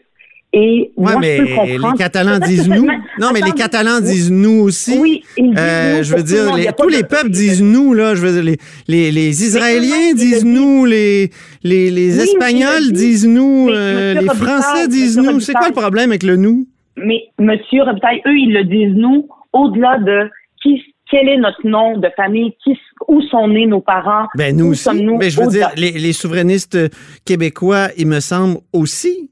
Et 0.54 0.92
ouais, 0.96 1.12
mais 1.18 1.40
les 1.40 1.78
Catalans 1.96 2.38
disent 2.38 2.68
nous. 2.68 2.86
Non, 3.18 3.30
mais 3.32 3.40
les 3.40 3.52
Catalans 3.52 4.00
disent 4.00 4.30
nous 4.30 4.60
aussi. 4.60 4.98
Oui, 4.98 5.22
ils 5.38 5.50
disent 5.50 5.58
euh, 5.58 6.02
Je 6.02 6.14
veux 6.14 6.22
dire, 6.22 6.74
tous 6.76 6.88
les 6.88 7.04
peuples 7.04 7.30
disent 7.30 7.62
nous 7.62 7.94
là. 7.94 8.14
Je 8.14 8.20
veux 8.20 8.42
dire, 8.42 8.56
les, 8.86 9.10
les, 9.10 9.44
Israéliens 9.44 10.12
disent 10.14 10.44
nous, 10.44 10.84
les 10.84 11.30
les, 11.62 11.90
les 11.90 12.20
Espagnols 12.20 12.92
disent 12.92 13.26
nous, 13.26 13.68
euh, 13.70 14.14
les 14.14 14.26
Français 14.26 14.88
disent 14.88 15.16
nous. 15.16 15.40
C'est 15.40 15.54
quoi 15.54 15.68
le 15.68 15.74
problème 15.74 16.10
avec 16.10 16.22
le 16.22 16.36
nous? 16.36 16.66
Mais 16.96 17.22
Monsieur 17.38 17.84
Robitaille, 17.84 18.20
eux, 18.26 18.36
ils 18.36 18.52
le 18.52 18.64
disent 18.64 18.94
nous, 18.94 19.28
au-delà 19.54 19.98
de 20.00 20.28
qui, 20.62 20.82
quel 21.10 21.28
est 21.28 21.38
notre 21.38 21.66
nom 21.66 21.96
de 21.96 22.08
famille, 22.14 22.52
qui, 22.62 22.76
où 23.08 23.22
sont 23.22 23.48
nés 23.48 23.66
nos 23.66 23.80
parents, 23.80 24.26
Ben, 24.36 24.54
nous 24.54 24.66
où 24.66 24.70
aussi. 24.72 24.82
sommes-nous 24.82 25.16
Mais 25.16 25.30
je 25.30 25.40
veux 25.40 25.46
dire, 25.48 25.70
les, 25.76 25.92
les 25.92 26.12
souverainistes 26.12 26.78
québécois, 27.24 27.88
il 27.96 28.06
me 28.06 28.20
semble 28.20 28.58
aussi. 28.74 29.30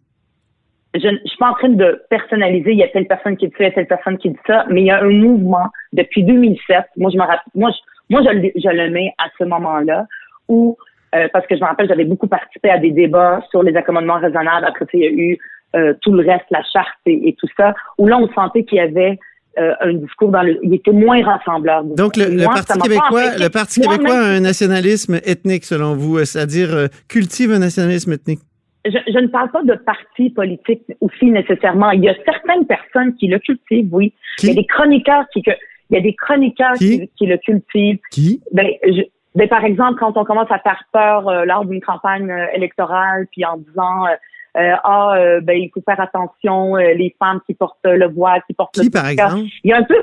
Je 0.95 1.07
ne 1.09 1.17
suis 1.25 1.37
pas 1.39 1.51
en 1.51 1.55
train 1.55 1.69
de 1.69 2.03
personnaliser, 2.11 2.73
il 2.73 2.79
y 2.79 2.83
a 2.83 2.89
telle 2.89 3.07
personne 3.07 3.37
qui 3.37 3.47
dit 3.47 3.55
ça, 3.57 3.65
il 3.65 3.69
y 3.69 3.71
a 3.71 3.73
telle 3.73 3.87
personne 3.87 4.19
qui 4.19 4.31
dit 4.31 4.39
ça, 4.47 4.65
mais 4.71 4.81
il 4.83 4.87
y 4.87 4.91
a 4.91 5.01
un 5.03 5.09
mouvement 5.11 5.69
depuis 5.93 6.25
2007. 6.25 6.79
Moi, 6.97 7.11
je 7.13 7.17
me 7.17 7.23
rappelle, 7.23 7.39
moi, 7.55 7.71
je, 7.71 7.79
moi, 8.15 8.23
je, 8.25 8.31
le- 8.37 8.53
je 8.57 8.69
le 8.69 8.91
mets 8.91 9.13
à 9.19 9.27
ce 9.39 9.45
moment-là 9.45 10.07
où, 10.49 10.77
euh, 11.15 11.29
parce 11.33 11.47
que 11.47 11.55
je 11.57 11.61
me 11.61 11.67
rappelle, 11.67 11.89
j'avais 11.89 12.05
beaucoup 12.05 12.27
participé 12.27 12.71
à 12.71 12.79
des 12.79 12.91
débats 12.91 13.41
sur 13.51 13.63
les 13.63 13.77
accommodements 13.77 14.19
raisonnables. 14.19 14.67
Après 14.67 14.85
ça, 14.85 14.91
il 14.95 15.01
y 15.01 15.07
a 15.07 15.11
eu 15.11 15.39
euh, 15.77 15.95
tout 16.03 16.13
le 16.13 16.27
reste, 16.29 16.47
la 16.51 16.63
charte 16.73 16.89
et, 17.07 17.29
et 17.29 17.37
tout 17.39 17.47
ça, 17.57 17.75
où 17.99 18.09
là, 18.09 18.19
on 18.19 18.29
sentait 18.33 18.65
qu'il 18.65 18.79
y 18.79 18.81
avait 18.81 19.17
euh, 19.59 19.73
un 19.81 19.93
discours 19.95 20.31
dans 20.31 20.43
le, 20.43 20.59
il 20.65 20.75
était 20.75 20.91
moins 20.93 21.23
rassembleur. 21.25 21.85
Donc, 21.85 22.17
le, 22.17 22.25
le 22.35 22.43
Moi, 22.45 22.55
Parti 22.55 22.79
québécois, 22.81 23.23
le 23.39 23.49
Parti 23.49 23.81
québécois 23.81 24.15
a 24.17 24.25
un 24.37 24.41
nationalisme 24.41 25.21
ethnique, 25.25 25.65
selon 25.65 25.95
vous, 25.95 26.19
euh, 26.19 26.25
c'est-à-dire 26.25 26.75
euh, 26.75 26.87
cultive 27.09 27.53
un 27.53 27.59
nationalisme 27.61 28.13
ethnique. 28.13 28.41
Je, 28.85 28.99
je 29.07 29.19
ne 29.19 29.29
parle 29.29 29.51
pas 29.51 29.63
de 29.63 29.75
parti 29.75 30.31
politique 30.31 30.83
aussi 31.01 31.27
nécessairement. 31.27 31.91
Il 31.91 32.05
y 32.05 32.09
a 32.09 32.15
certaines 32.25 32.67
personnes 32.67 33.15
qui 33.17 33.27
le 33.27 33.39
cultivent, 33.39 33.93
oui. 33.93 34.15
Qui? 34.39 34.47
Il 34.47 34.49
y 34.51 34.53
a 34.53 34.55
des 34.63 34.67
chroniqueurs 34.67 35.25
qui, 35.33 35.43
que, 35.43 35.51
il 35.91 35.97
y 35.97 35.99
a 35.99 36.03
des 36.03 36.15
chroniqueurs 36.15 36.75
Qui? 36.75 37.01
qui, 37.01 37.11
qui 37.17 37.27
le 37.27 37.37
cultivent. 37.39 37.99
Qui? 38.11 38.43
Ben, 38.53 38.69
je, 38.85 39.03
ben, 39.35 39.49
par 39.49 39.65
exemple, 39.65 39.99
quand 40.01 40.17
on 40.17 40.25
commence 40.25 40.51
à 40.51 40.59
faire 40.59 40.85
peur 40.93 41.29
euh, 41.29 41.45
lors 41.45 41.65
d'une 41.65 41.81
campagne 41.81 42.31
euh, 42.31 42.47
électorale, 42.55 43.27
puis 43.31 43.45
en 43.45 43.59
disant 43.59 44.07
euh, 44.07 44.15
euh, 44.57 44.75
ah 44.83 45.15
euh, 45.17 45.41
ben 45.41 45.57
il 45.57 45.71
faut 45.73 45.83
faire 45.83 46.01
attention 46.01 46.77
euh, 46.77 46.95
les 46.95 47.15
femmes 47.21 47.41
qui 47.47 47.55
portent 47.55 47.79
le 47.85 48.09
voile, 48.09 48.43
qui 48.49 48.55
portent 48.55 48.75
Qui, 48.75 48.87
le 48.87 48.91
par 48.91 49.07
exemple? 49.09 49.43
Il 49.63 49.71
y 49.71 49.73
a 49.73 49.79
un 49.79 49.85
peu 49.85 50.03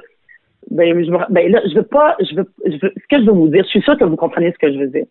ben, 0.72 1.04
je, 1.04 1.12
ben 1.34 1.52
là, 1.52 1.62
je 1.66 1.76
veux 1.76 1.84
pas, 1.84 2.16
je 2.20 2.36
veux, 2.36 2.50
je 2.66 2.78
veux, 2.82 2.94
ce 2.96 3.08
que 3.10 3.22
je 3.22 3.26
veux 3.26 3.32
vous 3.32 3.48
dire, 3.48 3.64
je 3.64 3.70
suis 3.70 3.82
sûre 3.82 3.98
que 3.98 4.04
vous 4.04 4.16
comprenez 4.16 4.52
ce 4.52 4.58
que 4.58 4.72
je 4.72 4.78
veux 4.80 4.88
dire. 4.88 5.06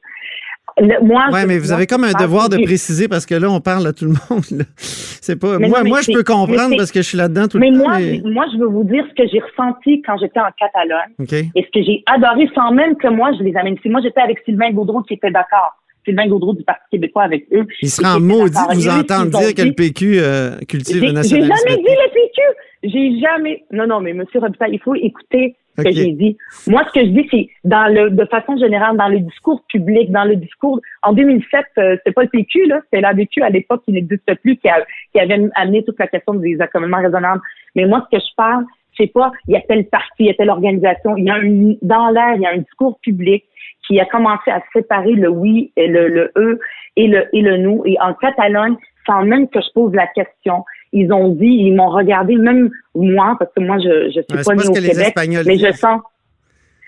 Le- 0.79 1.03
moi, 1.03 1.27
Ouais, 1.33 1.47
mais 1.47 1.59
vous 1.59 1.73
avez 1.73 1.87
comme 1.87 2.05
un 2.05 2.13
devoir 2.13 2.49
de 2.49 2.59
préciser 2.63 3.09
parce 3.09 3.25
que 3.25 3.35
là, 3.35 3.51
on 3.51 3.61
parle 3.61 3.87
à 3.87 3.93
tout 3.93 4.05
le 4.05 4.11
monde. 4.31 4.67
C'est 4.77 5.37
pas. 5.41 5.59
Mais 5.59 5.69
moi, 5.69 5.83
non, 5.83 5.89
moi, 5.89 6.01
je 6.03 6.13
peux 6.13 6.23
comprendre 6.23 6.77
parce 6.77 6.93
que 6.93 7.01
je 7.01 7.09
suis 7.09 7.17
là-dedans 7.19 7.49
tout 7.49 7.59
Mais 7.59 7.71
le 7.71 7.79
temps. 7.79 7.85
moi, 7.89 7.99
mais- 7.99 8.21
moi, 8.25 8.45
je 8.53 8.59
veux 8.59 8.67
vous 8.67 8.85
dire 8.85 9.05
ce 9.09 9.15
que 9.23 9.29
j'ai 9.31 9.41
ressenti 9.41 10.03
quand 10.03 10.19
j'étais 10.19 10.41
en 10.41 10.51
Catalogne 10.59 11.15
OK. 11.19 11.33
et 11.33 11.63
ce 11.63 11.71
que 11.73 11.83
j'ai 11.85 12.03
adoré 12.07 12.49
sans 12.55 12.73
même 12.73 12.97
que 12.97 13.09
moi, 13.09 13.31
je 13.39 13.43
les 13.45 13.57
amène 13.57 13.75
ici. 13.75 13.89
Moi, 13.89 14.01
j'étais 14.03 14.21
avec 14.21 14.39
Sylvain 14.45 14.71
Gaudreau 14.73 15.03
qui 15.03 15.15
était 15.15 15.31
d'accord. 15.31 15.77
Sylvain 16.05 16.29
Gaudreau 16.29 16.53
du 16.55 16.63
Parti 16.63 16.83
québécois 16.93 17.25
avec 17.25 17.47
eux. 17.53 17.67
Il 17.83 17.89
était 17.89 18.21
maudit 18.21 18.51
de 18.55 18.75
vous 18.75 18.89
entendre 18.89 19.39
dire 19.41 19.55
que 19.55 19.63
le 19.63 19.73
PQ 19.73 20.19
euh, 20.21 20.57
cultive 20.69 20.97
J'ai 21.01 21.07
un 21.07 21.09
j'ai 21.09 21.13
nationalisme 21.13 21.55
jamais 21.69 21.77
dit 21.79 21.89
le 21.89 22.13
PQ. 22.13 22.43
J'ai 22.85 23.21
jamais. 23.21 23.65
Non, 23.73 23.87
non, 23.89 24.01
mais 24.01 24.13
Monsieur 24.13 24.39
Robitaille, 24.41 24.75
il 24.75 24.81
faut 24.81 24.95
écouter 24.95 25.57
ce 25.77 25.83
que 25.83 25.89
j'ai 25.93 26.13
dit. 26.13 26.37
Moi, 26.67 26.83
ce 26.89 26.93
que 27.01 27.07
je 27.07 27.11
dis, 27.11 27.29
c'est 27.31 27.49
dans 27.65 27.93
le, 27.93 28.11
de 28.11 28.25
façon 28.27 28.57
générale, 28.57 28.97
dans 28.97 29.09
le 29.09 29.21
discours 29.21 29.63
public, 29.69 30.11
dans 30.11 30.25
le 30.25 30.37
discours. 30.37 30.81
En 31.03 31.13
2007, 31.13 31.65
euh, 31.79 31.97
c'était 31.99 32.13
pas 32.13 32.23
le 32.23 32.29
PQ, 32.29 32.67
là, 32.67 32.81
c'était 32.85 33.01
l'ADQ 33.01 33.43
à 33.43 33.51
l'époque 33.51 33.83
qui 33.85 33.93
n'existe 33.93 34.35
plus, 34.43 34.57
qui, 34.57 34.69
a- 34.69 34.85
qui 35.13 35.21
avait 35.21 35.49
amené 35.55 35.85
toute 35.85 35.99
la 35.99 36.07
question 36.07 36.35
des 36.35 36.61
accommodements 36.61 37.03
raisonnables. 37.03 37.41
Mais 37.75 37.85
moi, 37.87 38.07
ce 38.11 38.17
que 38.17 38.23
je 38.23 38.35
parle, 38.37 38.65
c'est 38.99 39.13
pas 39.13 39.31
il 39.47 39.53
y 39.55 39.57
a 39.57 39.61
telle 39.61 39.87
parti, 39.87 40.15
il 40.21 40.27
y 40.27 40.31
a 40.31 40.35
telle 40.35 40.51
organisation. 40.51 41.17
Il 41.17 41.25
y 41.25 41.31
a 41.31 41.35
un, 41.35 41.75
dans 41.83 42.09
l'air, 42.11 42.35
il 42.37 42.43
y 42.43 42.47
a 42.47 42.51
un 42.51 42.59
discours 42.59 42.99
public 43.01 43.45
qui 43.87 44.01
a 44.01 44.05
commencé 44.07 44.51
à 44.51 44.63
séparer 44.73 45.13
le 45.13 45.29
oui 45.29 45.73
et 45.77 45.87
le, 45.87 46.09
le 46.09 46.33
eux 46.37 46.59
et 46.97 47.07
le 47.07 47.27
et 47.37 47.43
le 47.43 47.59
nous. 47.59 47.83
Et 47.85 47.97
en 48.01 48.15
Catalogne, 48.15 48.77
sans 49.07 49.23
même 49.23 49.49
que 49.49 49.61
je 49.61 49.71
pose 49.75 49.93
la 49.95 50.07
question, 50.09 50.65
ils 50.99 51.13
ont 51.13 51.29
dit, 51.29 51.47
ils 51.47 51.75
m'ont 51.75 51.91
regardé, 51.91 52.37
même 52.37 52.71
moi, 52.95 53.37
parce 53.39 53.53
que 53.55 53.63
moi, 53.63 53.77
je 53.79 54.07
je 54.07 54.21
suis 54.23 54.37
Ouais, 54.37 54.43
pas 54.45 54.51
pas 54.51 54.55
née 54.55 54.69
au 54.69 54.73
que 54.73 54.81
les 54.81 54.89
Québec, 54.89 55.07
Espagnols 55.09 55.45
mais 55.47 55.59
je 55.59 55.73
sens. 55.73 56.01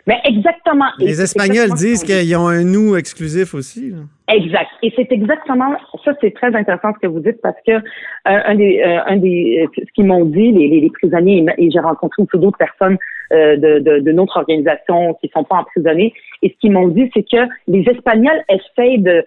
Mais 0.06 0.18
exactement. 0.24 0.86
Les 0.98 1.20
Espagnols 1.20 1.74
disent 1.74 2.02
qu'ils 2.02 2.34
ont 2.36 2.48
un 2.48 2.64
nous 2.64 2.96
exclusif 2.96 3.52
aussi. 3.54 3.90
là. 3.90 3.98
Exact. 4.34 4.70
Et 4.82 4.90
c'est 4.96 5.10
exactement 5.12 5.74
ça, 6.04 6.12
c'est 6.22 6.32
très 6.34 6.54
intéressant 6.54 6.92
ce 6.94 7.06
que 7.06 7.06
vous 7.12 7.20
dites 7.20 7.40
parce 7.42 7.56
que 7.66 7.72
euh, 7.72 7.80
un 8.24 8.54
des, 8.54 8.80
euh, 8.80 9.00
un 9.06 9.16
des, 9.16 9.64
euh, 9.64 9.82
ce 9.86 9.92
qu'ils 9.94 10.06
m'ont 10.06 10.24
dit 10.24 10.52
les, 10.52 10.68
les, 10.68 10.80
les 10.80 10.90
prisonniers 10.90 11.44
et, 11.58 11.70
j'ai 11.70 11.78
rencontré 11.80 12.22
aussi 12.22 12.38
d'autres 12.38 12.58
personnes 12.58 12.96
euh, 13.32 13.56
de, 13.56 13.78
de, 13.80 14.00
de 14.00 14.12
notre 14.12 14.36
organisation 14.38 15.14
qui 15.20 15.30
sont 15.34 15.44
pas 15.44 15.56
emprisonnés 15.56 16.12
et 16.42 16.50
ce 16.50 16.54
qu'ils 16.60 16.72
m'ont 16.72 16.88
dit 16.88 17.10
c'est 17.14 17.22
que 17.22 17.42
les 17.68 17.84
Espagnols 17.88 18.42
essayent 18.50 19.00
de 19.00 19.24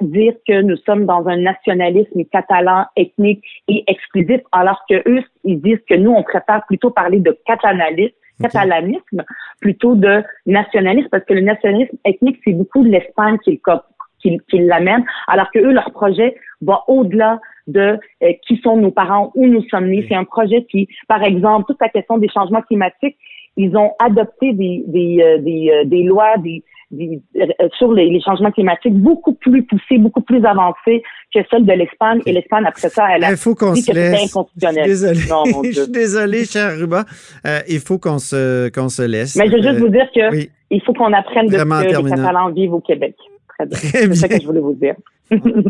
dire 0.00 0.34
que 0.46 0.60
nous 0.62 0.76
sommes 0.78 1.06
dans 1.06 1.26
un 1.28 1.36
nationalisme 1.36 2.24
catalan 2.32 2.86
ethnique 2.96 3.44
et 3.68 3.84
exclusif 3.86 4.40
alors 4.52 4.82
que 4.88 4.96
eux 5.08 5.22
ils 5.44 5.60
disent 5.60 5.82
que 5.88 5.94
nous 5.94 6.10
on 6.10 6.22
préfère 6.22 6.62
plutôt 6.66 6.90
parler 6.90 7.20
de 7.20 7.36
catalanalisme 7.46 8.14
catalanisme 8.42 9.24
plutôt 9.60 9.94
de 9.94 10.22
nationalisme 10.46 11.08
parce 11.10 11.24
que 11.24 11.34
le 11.34 11.42
nationalisme 11.42 11.96
ethnique 12.04 12.40
c'est 12.44 12.52
beaucoup 12.52 12.82
de 12.84 12.88
l'Espagne 12.88 13.38
qui 13.44 13.52
le 13.52 13.58
cop- 13.58 13.84
qui, 14.20 14.38
qui 14.50 14.58
l'amène, 14.58 15.04
alors 15.26 15.50
que 15.52 15.58
eux, 15.58 15.72
leur 15.72 15.90
projet 15.92 16.36
va 16.60 16.82
au-delà 16.88 17.40
de 17.66 17.98
euh, 18.22 18.32
qui 18.46 18.56
sont 18.58 18.76
nos 18.76 18.90
parents, 18.90 19.30
où 19.34 19.46
nous 19.46 19.62
sommes 19.68 19.88
nés. 19.88 20.04
C'est 20.08 20.14
un 20.14 20.24
projet 20.24 20.64
qui, 20.64 20.88
par 21.06 21.22
exemple, 21.22 21.66
toute 21.68 21.80
la 21.80 21.88
question 21.88 22.18
des 22.18 22.28
changements 22.28 22.62
climatiques, 22.62 23.16
ils 23.58 23.76
ont 23.76 23.90
adopté 23.98 24.52
des, 24.54 24.84
des, 24.86 25.18
euh, 25.22 25.38
des, 25.42 25.70
euh, 25.70 25.84
des 25.84 26.04
lois 26.04 26.36
des, 26.38 26.62
des- 26.90 27.20
euh, 27.36 27.68
sur 27.76 27.92
les, 27.92 28.08
les 28.08 28.20
changements 28.22 28.50
climatiques 28.50 28.94
beaucoup 28.94 29.34
plus 29.34 29.62
poussées, 29.64 29.98
beaucoup 29.98 30.22
plus 30.22 30.42
avancées 30.46 31.02
que 31.34 31.40
celles 31.50 31.66
de 31.66 31.72
l'Espagne. 31.72 32.20
Et 32.24 32.32
l'Espagne, 32.32 32.64
après 32.66 32.88
ça, 32.88 33.04
elle 33.14 33.24
a 33.24 33.30
Il 33.32 33.36
faut 33.36 33.54
qu'on 33.54 33.72
dit 33.72 33.82
se 33.82 33.90
que 33.90 33.96
laisse. 33.96 34.12
Je 34.12 34.16
suis 34.16 34.26
inconstitutionnel. 34.30 34.84
désolé. 34.86 35.20
Non, 35.28 35.42
mon 35.52 35.62
je 35.64 35.70
suis 35.82 35.90
désolé, 35.90 36.44
cher 36.46 36.78
Ruba. 36.78 37.04
Euh, 37.46 37.58
il 37.68 37.80
faut 37.80 37.98
qu'on 37.98 38.18
se, 38.18 38.68
qu'on 38.70 38.88
se 38.88 39.02
laisse. 39.02 39.36
Mais 39.36 39.46
je 39.50 39.56
veux 39.56 39.62
juste 39.62 39.78
vous 39.80 39.88
dire 39.90 40.08
que 40.14 40.30
oui. 40.30 40.50
il 40.70 40.80
faut 40.82 40.94
qu'on 40.94 41.12
apprenne 41.12 41.46
de 41.48 41.52
ce 41.52 41.56
Vraiment 41.56 41.80
que 41.80 41.86
les 41.86 41.90
terminant. 41.90 42.16
Catalans 42.16 42.50
vivent 42.52 42.72
au 42.74 42.80
Québec. 42.80 43.16
Très 43.58 43.66
bien. 43.66 43.76
Très 43.78 43.90
C'est 44.06 44.14
ça 44.14 44.28
que 44.28 44.40
je 44.40 44.46
voulais 44.46 44.60
vous 44.60 44.74
dire. 44.74 44.94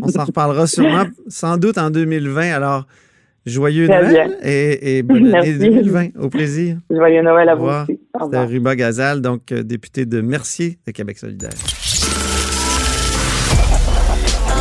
On 0.03 0.09
s'en 0.09 0.25
reparlera 0.25 0.67
sûrement, 0.69 1.05
sans 1.27 1.57
doute 1.57 1.79
en 1.79 1.91
2020. 1.91 2.53
Alors, 2.55 2.85
joyeux 3.49 3.87
Très 3.89 4.01
Noël 4.03 4.29
bien. 4.29 4.37
et, 4.43 4.99
et 4.99 5.03
bonne 5.05 5.35
année 5.35 5.53
Merci. 5.53 5.59
2020. 5.59 6.07
Au 6.21 6.29
plaisir. 6.29 6.77
Joyeux 6.91 7.23
Noël 7.23 7.49
à 7.49 7.55
Au 7.55 7.59
vous 7.59 7.69
aussi. 7.69 8.01
Au 8.21 8.29
C'était. 8.29 8.47
Ruba 8.47 8.77
Gazal, 8.77 9.21
donc 9.21 9.51
euh, 9.53 9.63
député 9.63 10.07
de 10.07 10.21
Mercier 10.21 10.79
de 10.87 10.93
Québec 10.93 11.19
solidaire. 11.19 11.51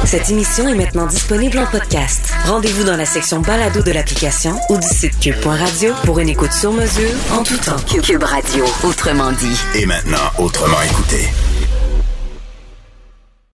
Cette 0.05 0.29
émission 0.29 0.69
est 0.69 0.75
maintenant 0.75 1.05
disponible 1.05 1.57
en 1.59 1.65
podcast. 1.65 2.31
Rendez-vous 2.45 2.85
dans 2.85 2.95
la 2.95 3.05
section 3.05 3.41
balado 3.41 3.81
de 3.81 3.91
l'application 3.91 4.51
ou 4.69 4.77
du 4.77 4.87
site 4.87 5.19
cube.radio 5.19 5.91
pour 6.05 6.19
une 6.19 6.29
écoute 6.29 6.53
sur 6.53 6.71
mesure 6.71 7.11
en 7.37 7.43
tout 7.43 7.57
temps. 7.57 7.75
Cube 8.01 8.23
Radio, 8.23 8.63
autrement 8.85 9.31
dit. 9.33 9.59
Et 9.77 9.85
maintenant, 9.85 10.31
autrement 10.39 10.81
écouté. 10.89 11.27